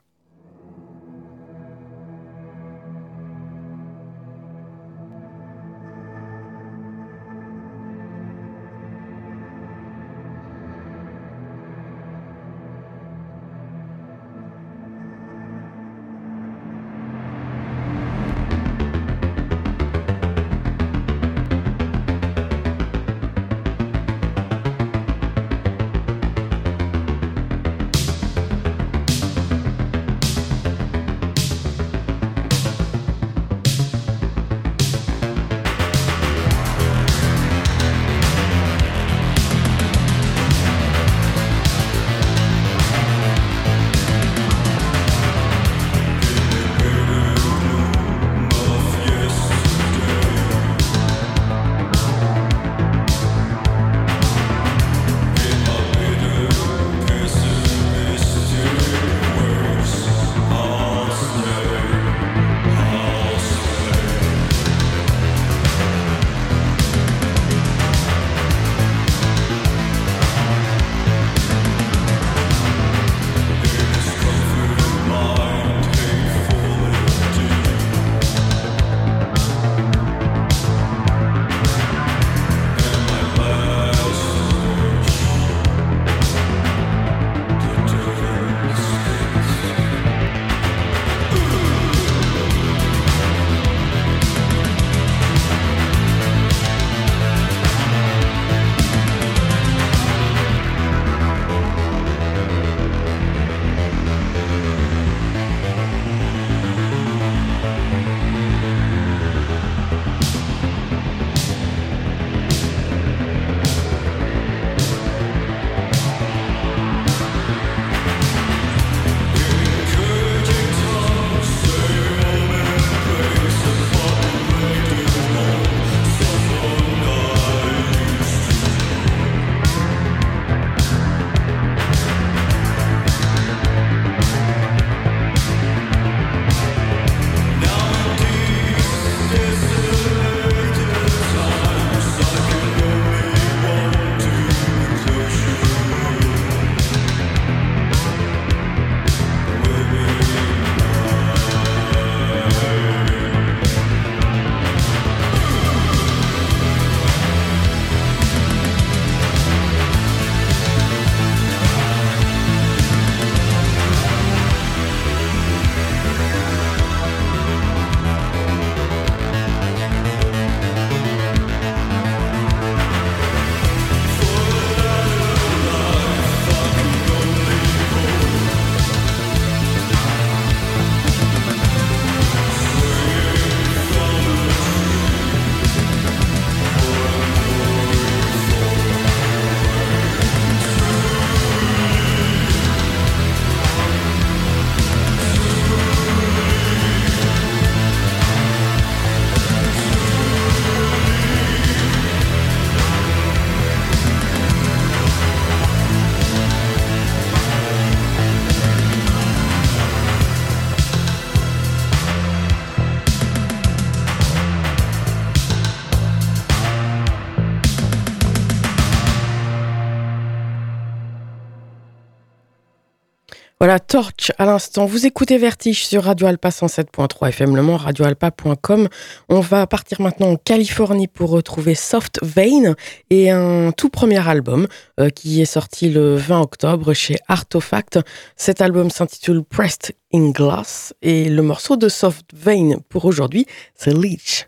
Voilà, 223.67 223.81
Torch 223.81 224.31
à 224.39 224.45
l'instant. 224.45 224.87
Vous 224.87 225.07
écoutez 225.07 225.39
Vertige 225.39 225.85
sur 225.85 226.05
Radio 226.05 226.29
Alpa 226.29 226.51
107.3 226.51 227.31
FM 227.31 227.57
Le 227.57 227.63
Mans, 227.63 227.79
radioalpa.com. 227.79 228.87
On 229.29 229.41
va 229.41 229.67
partir 229.67 230.01
maintenant 230.01 230.29
en 230.29 230.37
Californie 230.37 231.09
pour 231.09 231.31
retrouver 231.31 231.75
Soft 231.75 232.21
Vein 232.23 232.77
et 233.11 233.33
un 233.33 233.73
tout 233.73 233.89
premier 233.89 234.25
album 234.29 234.69
euh, 235.01 235.09
qui 235.11 235.43
est 235.43 235.47
sorti 235.47 235.89
le 235.89 236.15
20 236.15 236.43
octobre 236.43 236.95
chez 236.95 237.17
Artefact. 237.27 237.99
Cet 238.37 238.61
album 238.61 238.89
s'intitule 238.89 239.43
Pressed 239.43 239.97
in 240.15 240.31
Glass 240.31 240.95
et 241.03 241.29
le 241.29 241.43
morceau 241.43 241.77
de 241.77 241.89
Soft 241.89 242.27
Vein 242.37 242.77
pour 242.89 243.05
aujourd'hui, 243.05 243.47
c'est 243.75 243.93
Leech. 243.93 244.47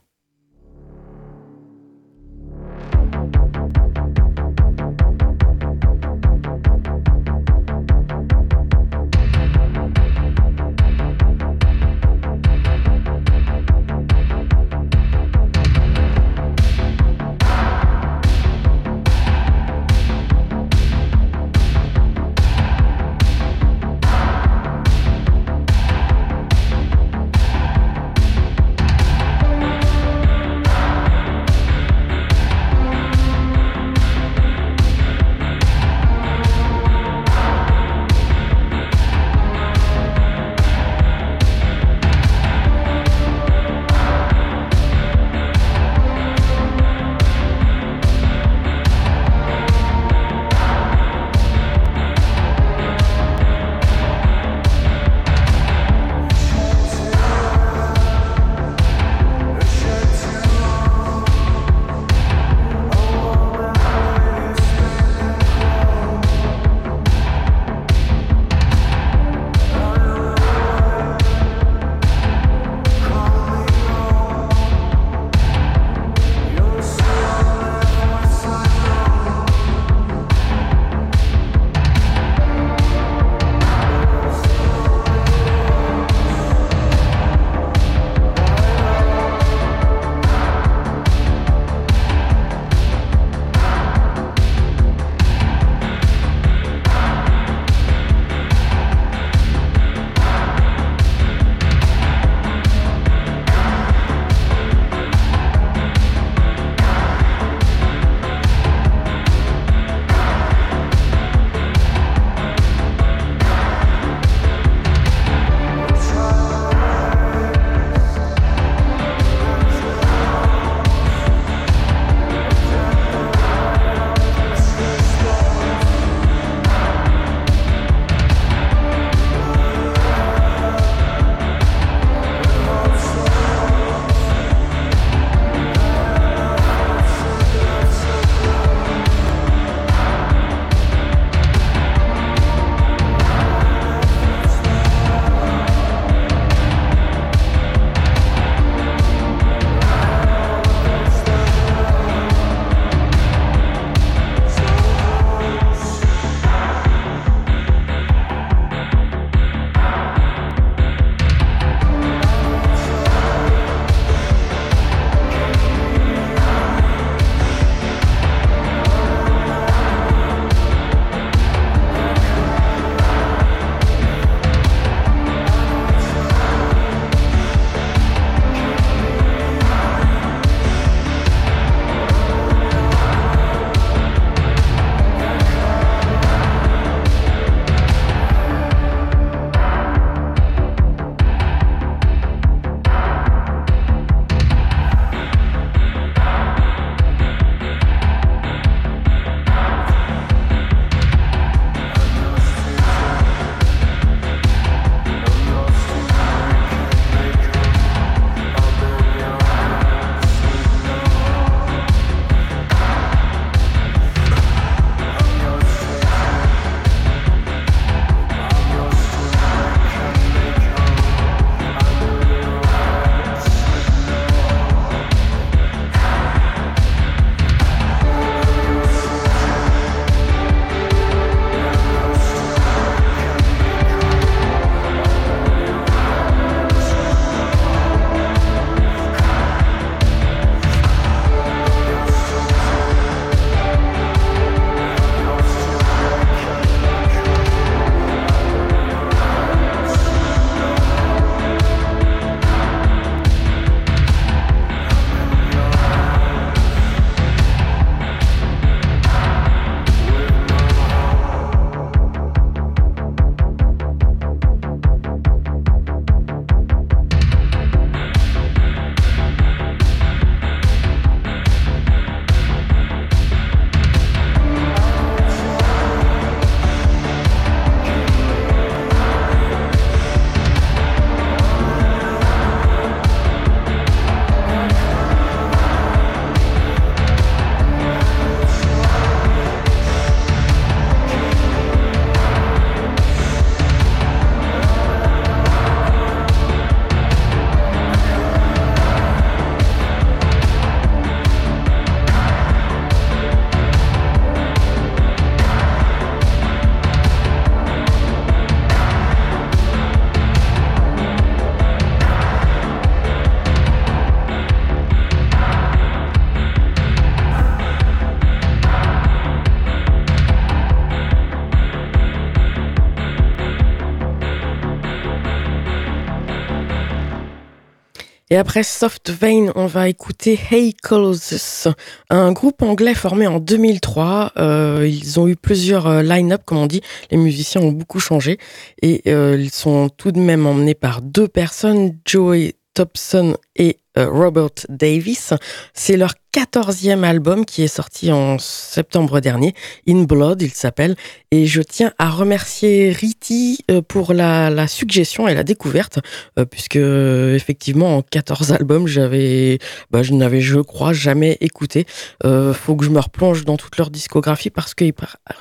Et 328.30 328.36
après 328.36 328.62
Soft 328.62 329.10
Vein, 329.10 329.52
on 329.54 329.64
va 329.64 329.88
écouter 329.88 330.38
Hey 330.50 330.74
Colossus, 330.74 331.68
un 332.10 332.32
groupe 332.32 332.60
anglais 332.60 332.92
formé 332.92 333.26
en 333.26 333.40
2003. 333.40 334.32
Euh, 334.36 334.86
ils 334.86 335.18
ont 335.18 335.26
eu 335.28 335.34
plusieurs 335.34 335.86
euh, 335.86 336.02
line-up, 336.02 336.42
comme 336.44 336.58
on 336.58 336.66
dit. 336.66 336.82
Les 337.10 337.16
musiciens 337.16 337.62
ont 337.62 337.72
beaucoup 337.72 338.00
changé 338.00 338.38
et 338.82 339.02
euh, 339.06 339.38
ils 339.40 339.50
sont 339.50 339.88
tout 339.88 340.12
de 340.12 340.20
même 340.20 340.46
emmenés 340.46 340.74
par 340.74 341.00
deux 341.00 341.26
personnes, 341.26 341.96
Joey 342.04 342.54
Thompson 342.74 343.34
et 343.56 343.78
Robert 343.96 344.50
Davis. 344.68 345.34
C'est 345.74 345.96
leur 345.96 346.14
quatorzième 346.30 347.04
album 347.04 347.44
qui 347.44 347.62
est 347.62 347.68
sorti 347.68 348.12
en 348.12 348.38
septembre 348.38 349.20
dernier. 349.20 349.54
In 349.88 350.02
Blood, 350.02 350.42
il 350.42 350.52
s'appelle. 350.52 350.94
Et 351.30 351.46
je 351.46 351.62
tiens 351.62 351.92
à 351.98 352.10
remercier 352.10 352.90
Riti 352.92 353.58
euh, 353.70 353.82
pour 353.82 354.12
la, 354.12 354.68
suggestion 354.68 355.26
et 355.26 355.34
la 355.34 355.42
découverte, 355.42 355.98
euh, 356.38 356.44
puisque 356.44 356.76
euh, 356.76 357.34
effectivement 357.34 357.96
en 357.96 358.02
14 358.02 358.52
albums, 358.52 358.86
j'avais, 358.86 359.58
bah, 359.90 360.02
je 360.02 360.12
n'avais, 360.12 360.40
je 360.40 360.60
crois, 360.60 360.92
jamais 360.92 361.36
écouté. 361.40 361.86
Euh, 362.24 362.54
faut 362.54 362.76
que 362.76 362.84
je 362.84 362.90
me 362.90 363.00
replonge 363.00 363.44
dans 363.44 363.56
toute 363.56 363.76
leur 363.76 363.90
discographie 363.90 364.50
parce 364.50 364.74
que 364.74 364.84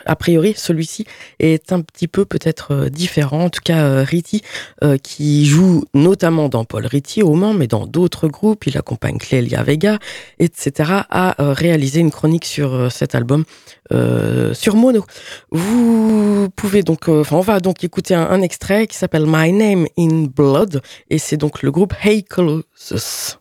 a 0.06 0.16
priori 0.16 0.54
celui-ci 0.58 1.06
est 1.39 1.72
un 1.72 1.82
petit 1.82 2.08
peu 2.08 2.26
peut-être 2.26 2.74
euh, 2.74 2.89
différent. 2.89 3.45
En 3.45 3.50
tout 3.50 3.62
cas, 3.64 3.84
euh, 3.84 4.04
Riti, 4.04 4.41
euh, 4.84 4.98
qui 4.98 5.45
joue 5.45 5.86
notamment 5.93 6.50
dans 6.50 6.66
Paul 6.66 6.86
Riti 6.86 7.24
au 7.24 7.34
Mans, 7.34 7.54
mais 7.54 7.68
dans 7.68 7.86
d'autres 7.86 8.28
groupes, 8.28 8.47
il 8.66 8.78
accompagne 8.78 9.18
Clélia 9.18 9.64
Vega, 9.64 10.00
etc., 10.39 10.91
a 11.10 11.41
euh, 11.41 11.54
réalisé 11.54 12.00
une 12.00 12.12
chronique 12.12 12.45
sur 12.45 12.74
euh, 12.74 12.89
cet 12.89 13.16
album 13.16 13.43
euh, 13.91 14.54
sur 14.54 14.76
Mono. 14.76 15.06
Vous 15.52 16.50
pouvez 16.56 16.84
donc, 16.84 17.08
enfin, 17.10 17.38
on 17.38 17.41
va 17.41 17.60
donc 17.60 17.84
écouter 17.84 18.16
un, 18.16 18.28
un 18.30 18.41
extrait 18.41 18.88
qui 18.88 18.98
s'appelle 18.98 19.26
My 19.28 19.52
Name 19.52 19.88
in 19.98 20.28
Blood, 20.34 20.82
et 21.10 21.18
c'est 21.18 21.38
donc 21.38 21.64
le 21.64 21.72
groupe 21.72 21.93
Hey 22.04 22.24
Colossus. 22.24 23.38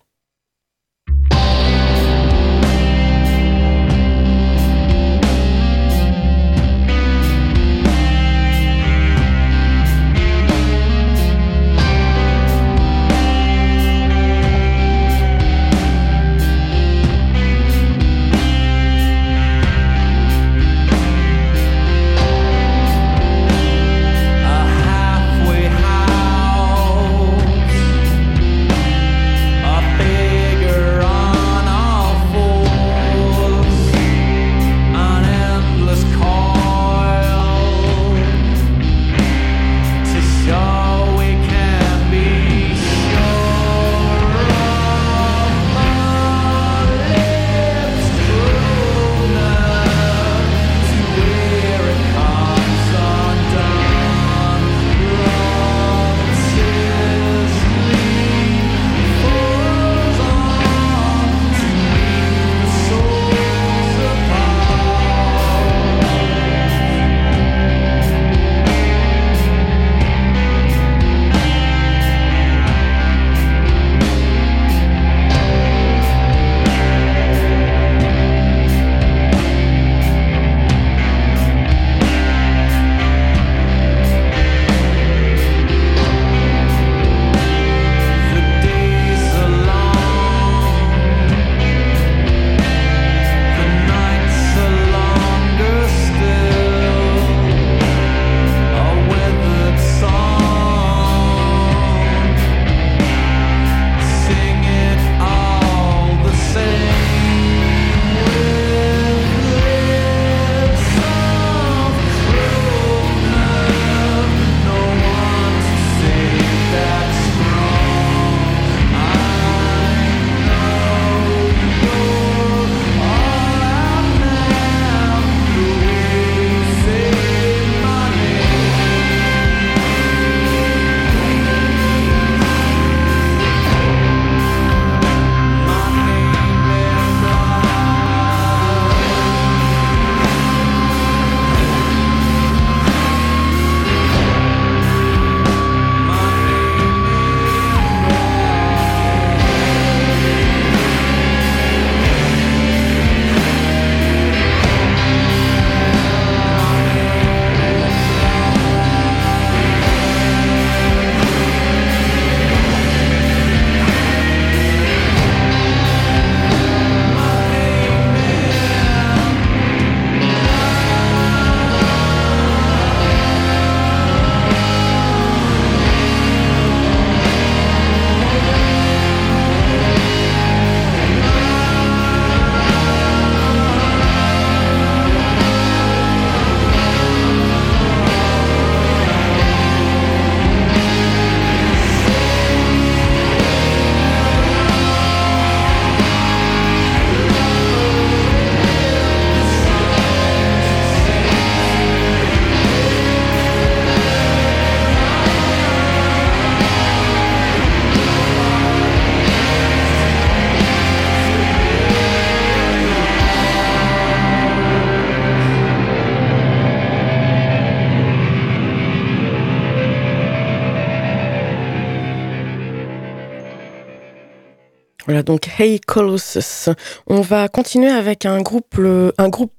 Donc 225.22 225.48
Hey 225.58 225.80
Colossus. 225.80 226.70
On 227.06 227.20
va 227.20 227.48
continuer 227.48 227.90
avec 227.90 228.26
un 228.26 228.42
groupe, 228.42 228.78
un 228.78 229.28
groupe 229.28 229.52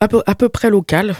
à, 0.00 0.08
peu, 0.08 0.22
à 0.26 0.34
peu 0.34 0.48
près 0.48 0.70
local, 0.70 1.14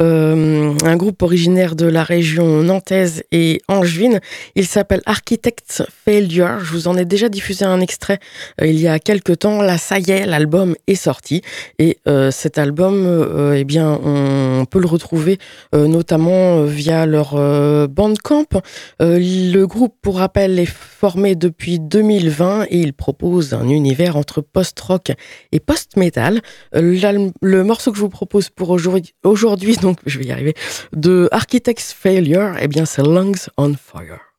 euh, 0.00 0.74
un 0.84 0.96
groupe 0.96 1.22
originaire 1.22 1.76
de 1.76 1.86
la 1.86 2.02
région 2.02 2.62
nantaise 2.62 3.22
et 3.30 3.60
angevine. 3.68 4.20
Il 4.54 4.66
s'appelle 4.66 5.02
Architects 5.04 5.82
Failure. 6.04 6.60
Je 6.60 6.72
vous 6.72 6.88
en 6.88 6.96
ai 6.96 7.04
déjà 7.04 7.28
diffusé 7.28 7.64
un 7.64 7.80
extrait 7.80 8.18
euh, 8.60 8.66
il 8.66 8.80
y 8.80 8.88
a 8.88 8.98
quelques 8.98 9.40
temps. 9.40 9.60
Là, 9.60 9.76
ça 9.76 9.98
y 9.98 10.10
est, 10.10 10.24
l'album 10.24 10.74
est 10.86 10.94
sorti 10.94 11.42
et 11.78 11.98
euh, 12.08 12.30
cet 12.30 12.56
album, 12.56 13.04
euh, 13.06 13.54
eh 13.56 13.64
bien, 13.64 14.00
on 14.02 14.64
peut 14.64 14.80
le 14.80 14.86
retrouver 14.86 15.38
euh, 15.74 15.86
notamment 15.86 16.62
via 16.64 17.04
leur 17.06 17.34
Bandcamp. 17.88 18.46
Le 19.00 19.64
groupe, 19.66 19.94
pour 20.00 20.18
rappel, 20.18 20.58
est 20.58 20.66
formé 20.66 21.34
depuis 21.34 21.78
2020 21.78 22.64
et 22.70 22.78
il 22.78 22.94
propose 22.94 23.52
un 23.52 23.68
univers 23.68 24.16
entre 24.16 24.40
post-rock 24.40 25.12
et 25.52 25.60
post-metal. 25.60 26.40
Le 26.72 27.62
morceau 27.62 27.90
que 27.92 27.98
je 27.98 28.02
vous 28.02 28.08
propose 28.08 28.21
pour 28.26 28.70
aujourd'hui, 28.70 29.76
donc 29.76 29.98
je 30.06 30.18
vais 30.18 30.26
y 30.26 30.32
arriver, 30.32 30.54
de 30.92 31.28
Architects 31.32 31.94
Failure, 31.96 32.54
eh 32.60 32.68
bien 32.68 32.84
c'est 32.84 33.02
Lungs 33.02 33.48
on 33.56 33.74
Fire. 33.74 34.31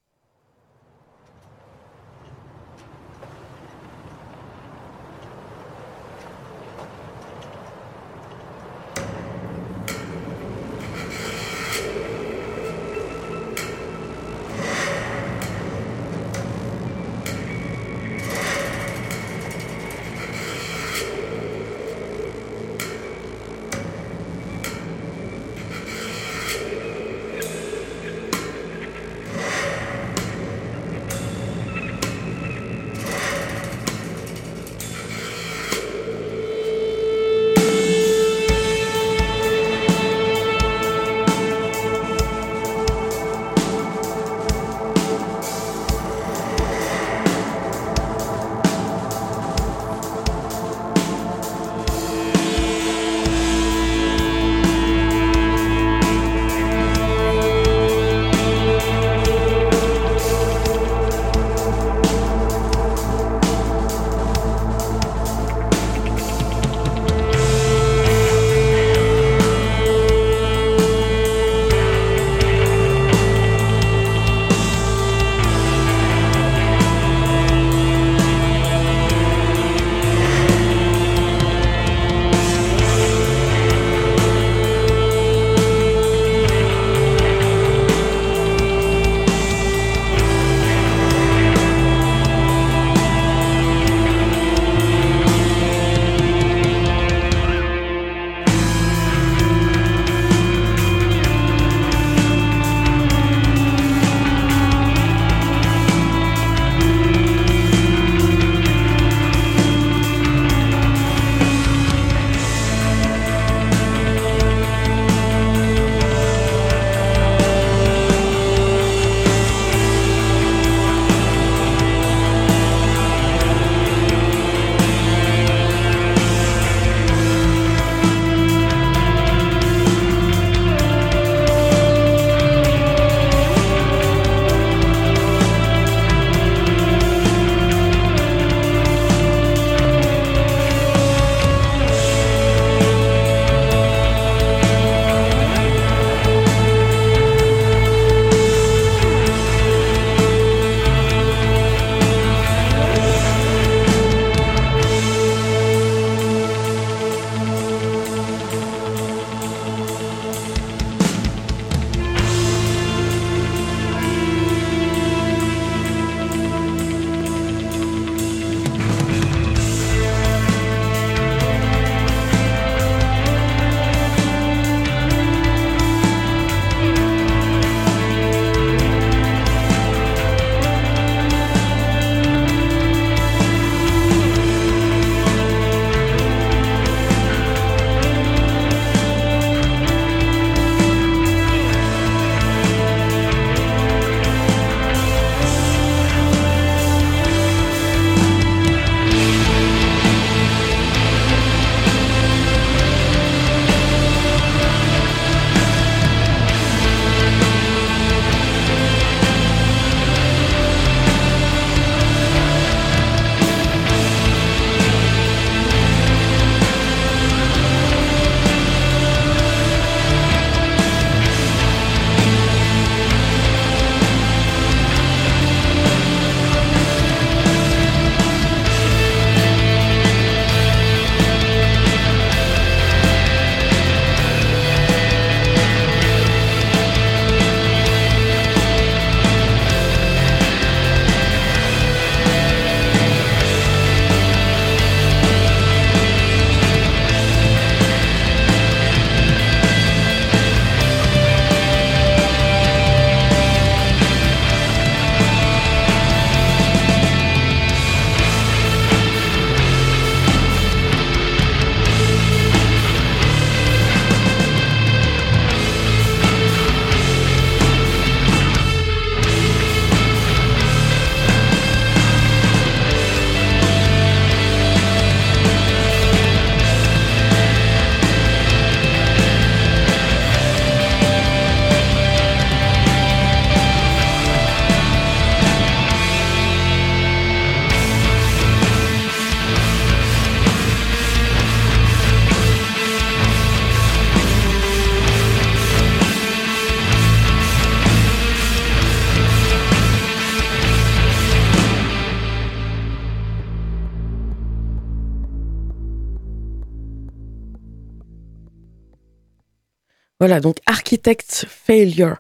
Voilà, 310.23 310.39
donc 310.39 310.59
Architect 310.67 311.47
Failure. 311.49 312.15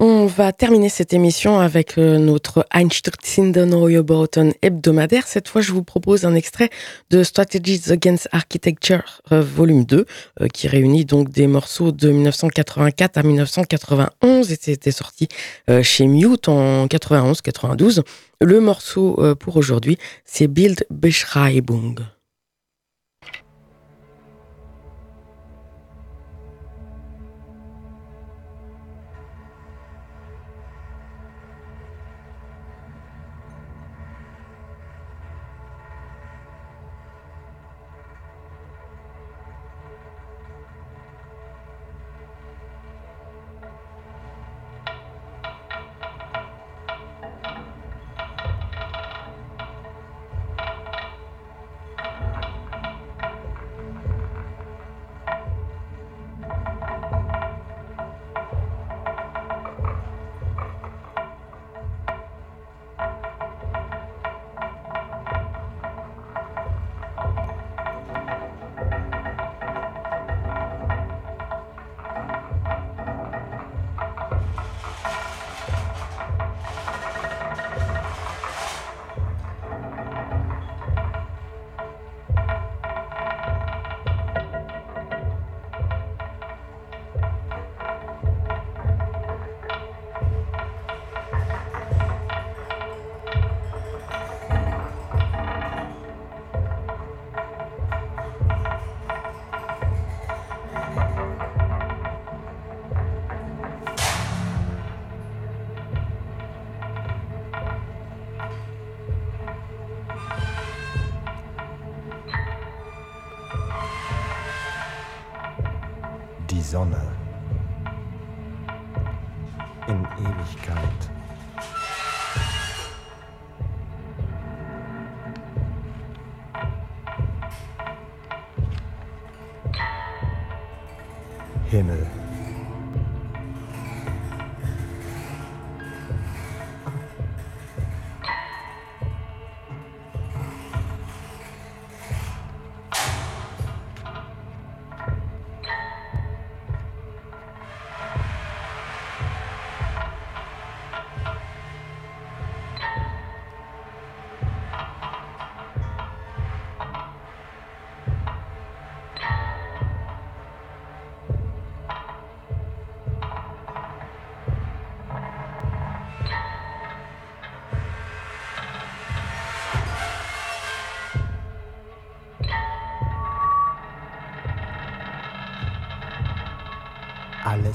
On 0.00 0.26
va 0.26 0.50
terminer 0.50 0.88
cette 0.88 1.12
émission 1.12 1.60
avec 1.60 1.98
euh, 1.98 2.18
notre 2.18 2.66
Einstürzende 2.74 3.58
Neue 3.58 4.02
Bauten 4.02 4.52
hebdomadaire. 4.60 5.28
Cette 5.28 5.46
fois, 5.46 5.60
je 5.60 5.70
vous 5.70 5.84
propose 5.84 6.24
un 6.24 6.34
extrait 6.34 6.68
de 7.10 7.22
Strategies 7.22 7.92
Against 7.92 8.28
Architecture, 8.32 9.22
euh, 9.30 9.40
volume 9.40 9.84
2, 9.84 10.04
euh, 10.40 10.48
qui 10.48 10.66
réunit 10.66 11.04
donc 11.04 11.30
des 11.30 11.46
morceaux 11.46 11.92
de 11.92 12.08
1984 12.08 13.18
à 13.18 13.22
1991 13.22 14.50
et 14.50 14.58
c'était 14.60 14.90
sorti 14.90 15.28
chez 15.82 16.08
Mute 16.08 16.48
en 16.48 16.88
91-92. 16.88 18.02
Le 18.40 18.58
morceau 18.58 19.22
pour 19.38 19.56
aujourd'hui, 19.56 19.96
c'est 20.24 20.48
Bild 20.48 20.84
Beschreibung. 20.90 22.00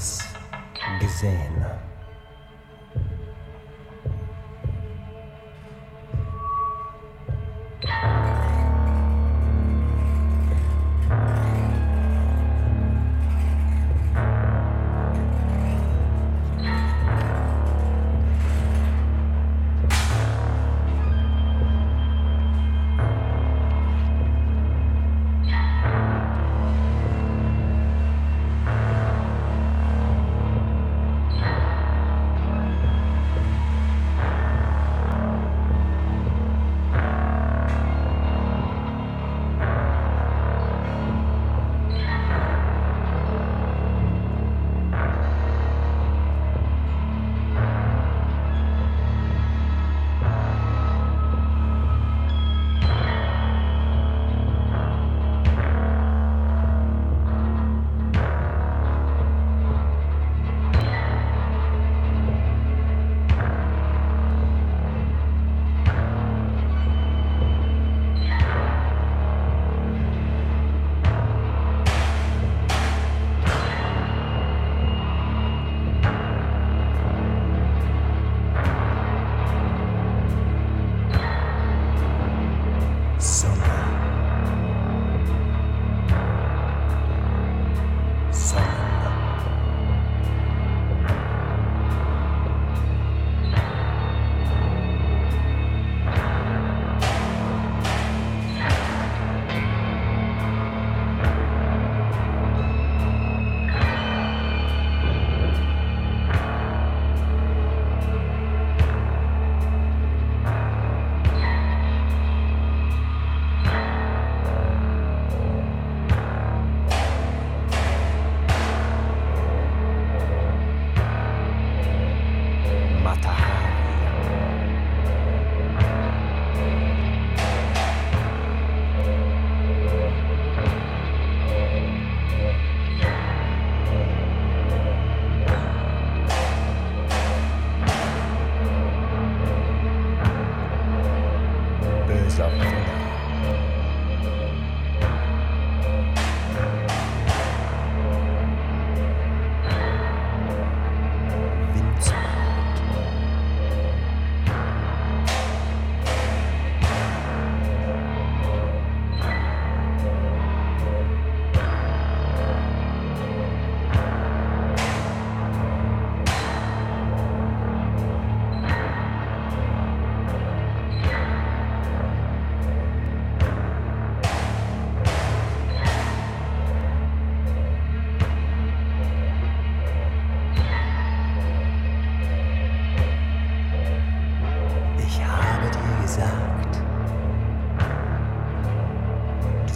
Alice 0.00 0.24
gesehen. 0.98 1.79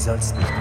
Sollst 0.05 0.37
nicht 0.37 0.54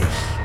day. 0.00 0.37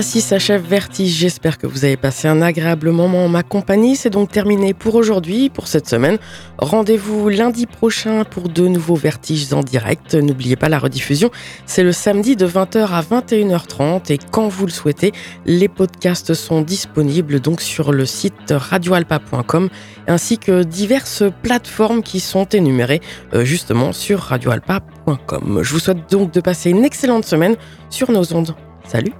Ainsi 0.00 0.22
s'achève 0.22 0.66
Vertige. 0.66 1.14
J'espère 1.14 1.58
que 1.58 1.66
vous 1.66 1.84
avez 1.84 1.98
passé 1.98 2.26
un 2.26 2.40
agréable 2.40 2.90
moment 2.90 3.26
en 3.26 3.28
ma 3.28 3.42
compagnie. 3.42 3.96
C'est 3.96 4.08
donc 4.08 4.32
terminé 4.32 4.72
pour 4.72 4.94
aujourd'hui, 4.94 5.50
pour 5.50 5.68
cette 5.68 5.86
semaine. 5.86 6.16
Rendez-vous 6.56 7.28
lundi 7.28 7.66
prochain 7.66 8.24
pour 8.24 8.48
de 8.48 8.66
nouveaux 8.66 8.94
Vertiges 8.94 9.52
en 9.52 9.60
direct. 9.60 10.14
N'oubliez 10.14 10.56
pas 10.56 10.70
la 10.70 10.78
rediffusion. 10.78 11.30
C'est 11.66 11.82
le 11.82 11.92
samedi 11.92 12.34
de 12.34 12.46
20h 12.46 12.86
à 12.86 13.02
21h30 13.02 14.10
et 14.10 14.18
quand 14.30 14.48
vous 14.48 14.64
le 14.64 14.72
souhaitez, 14.72 15.12
les 15.44 15.68
podcasts 15.68 16.32
sont 16.32 16.62
disponibles 16.62 17.38
donc 17.38 17.60
sur 17.60 17.92
le 17.92 18.06
site 18.06 18.54
radioalpa.com 18.56 19.68
ainsi 20.06 20.38
que 20.38 20.62
diverses 20.62 21.24
plateformes 21.42 22.02
qui 22.02 22.20
sont 22.20 22.46
énumérées 22.46 23.02
euh, 23.34 23.44
justement 23.44 23.92
sur 23.92 24.20
radioalpa.com. 24.20 25.60
Je 25.62 25.70
vous 25.70 25.78
souhaite 25.78 26.10
donc 26.10 26.32
de 26.32 26.40
passer 26.40 26.70
une 26.70 26.86
excellente 26.86 27.26
semaine 27.26 27.56
sur 27.90 28.10
nos 28.10 28.32
ondes. 28.32 28.54
Salut 28.86 29.12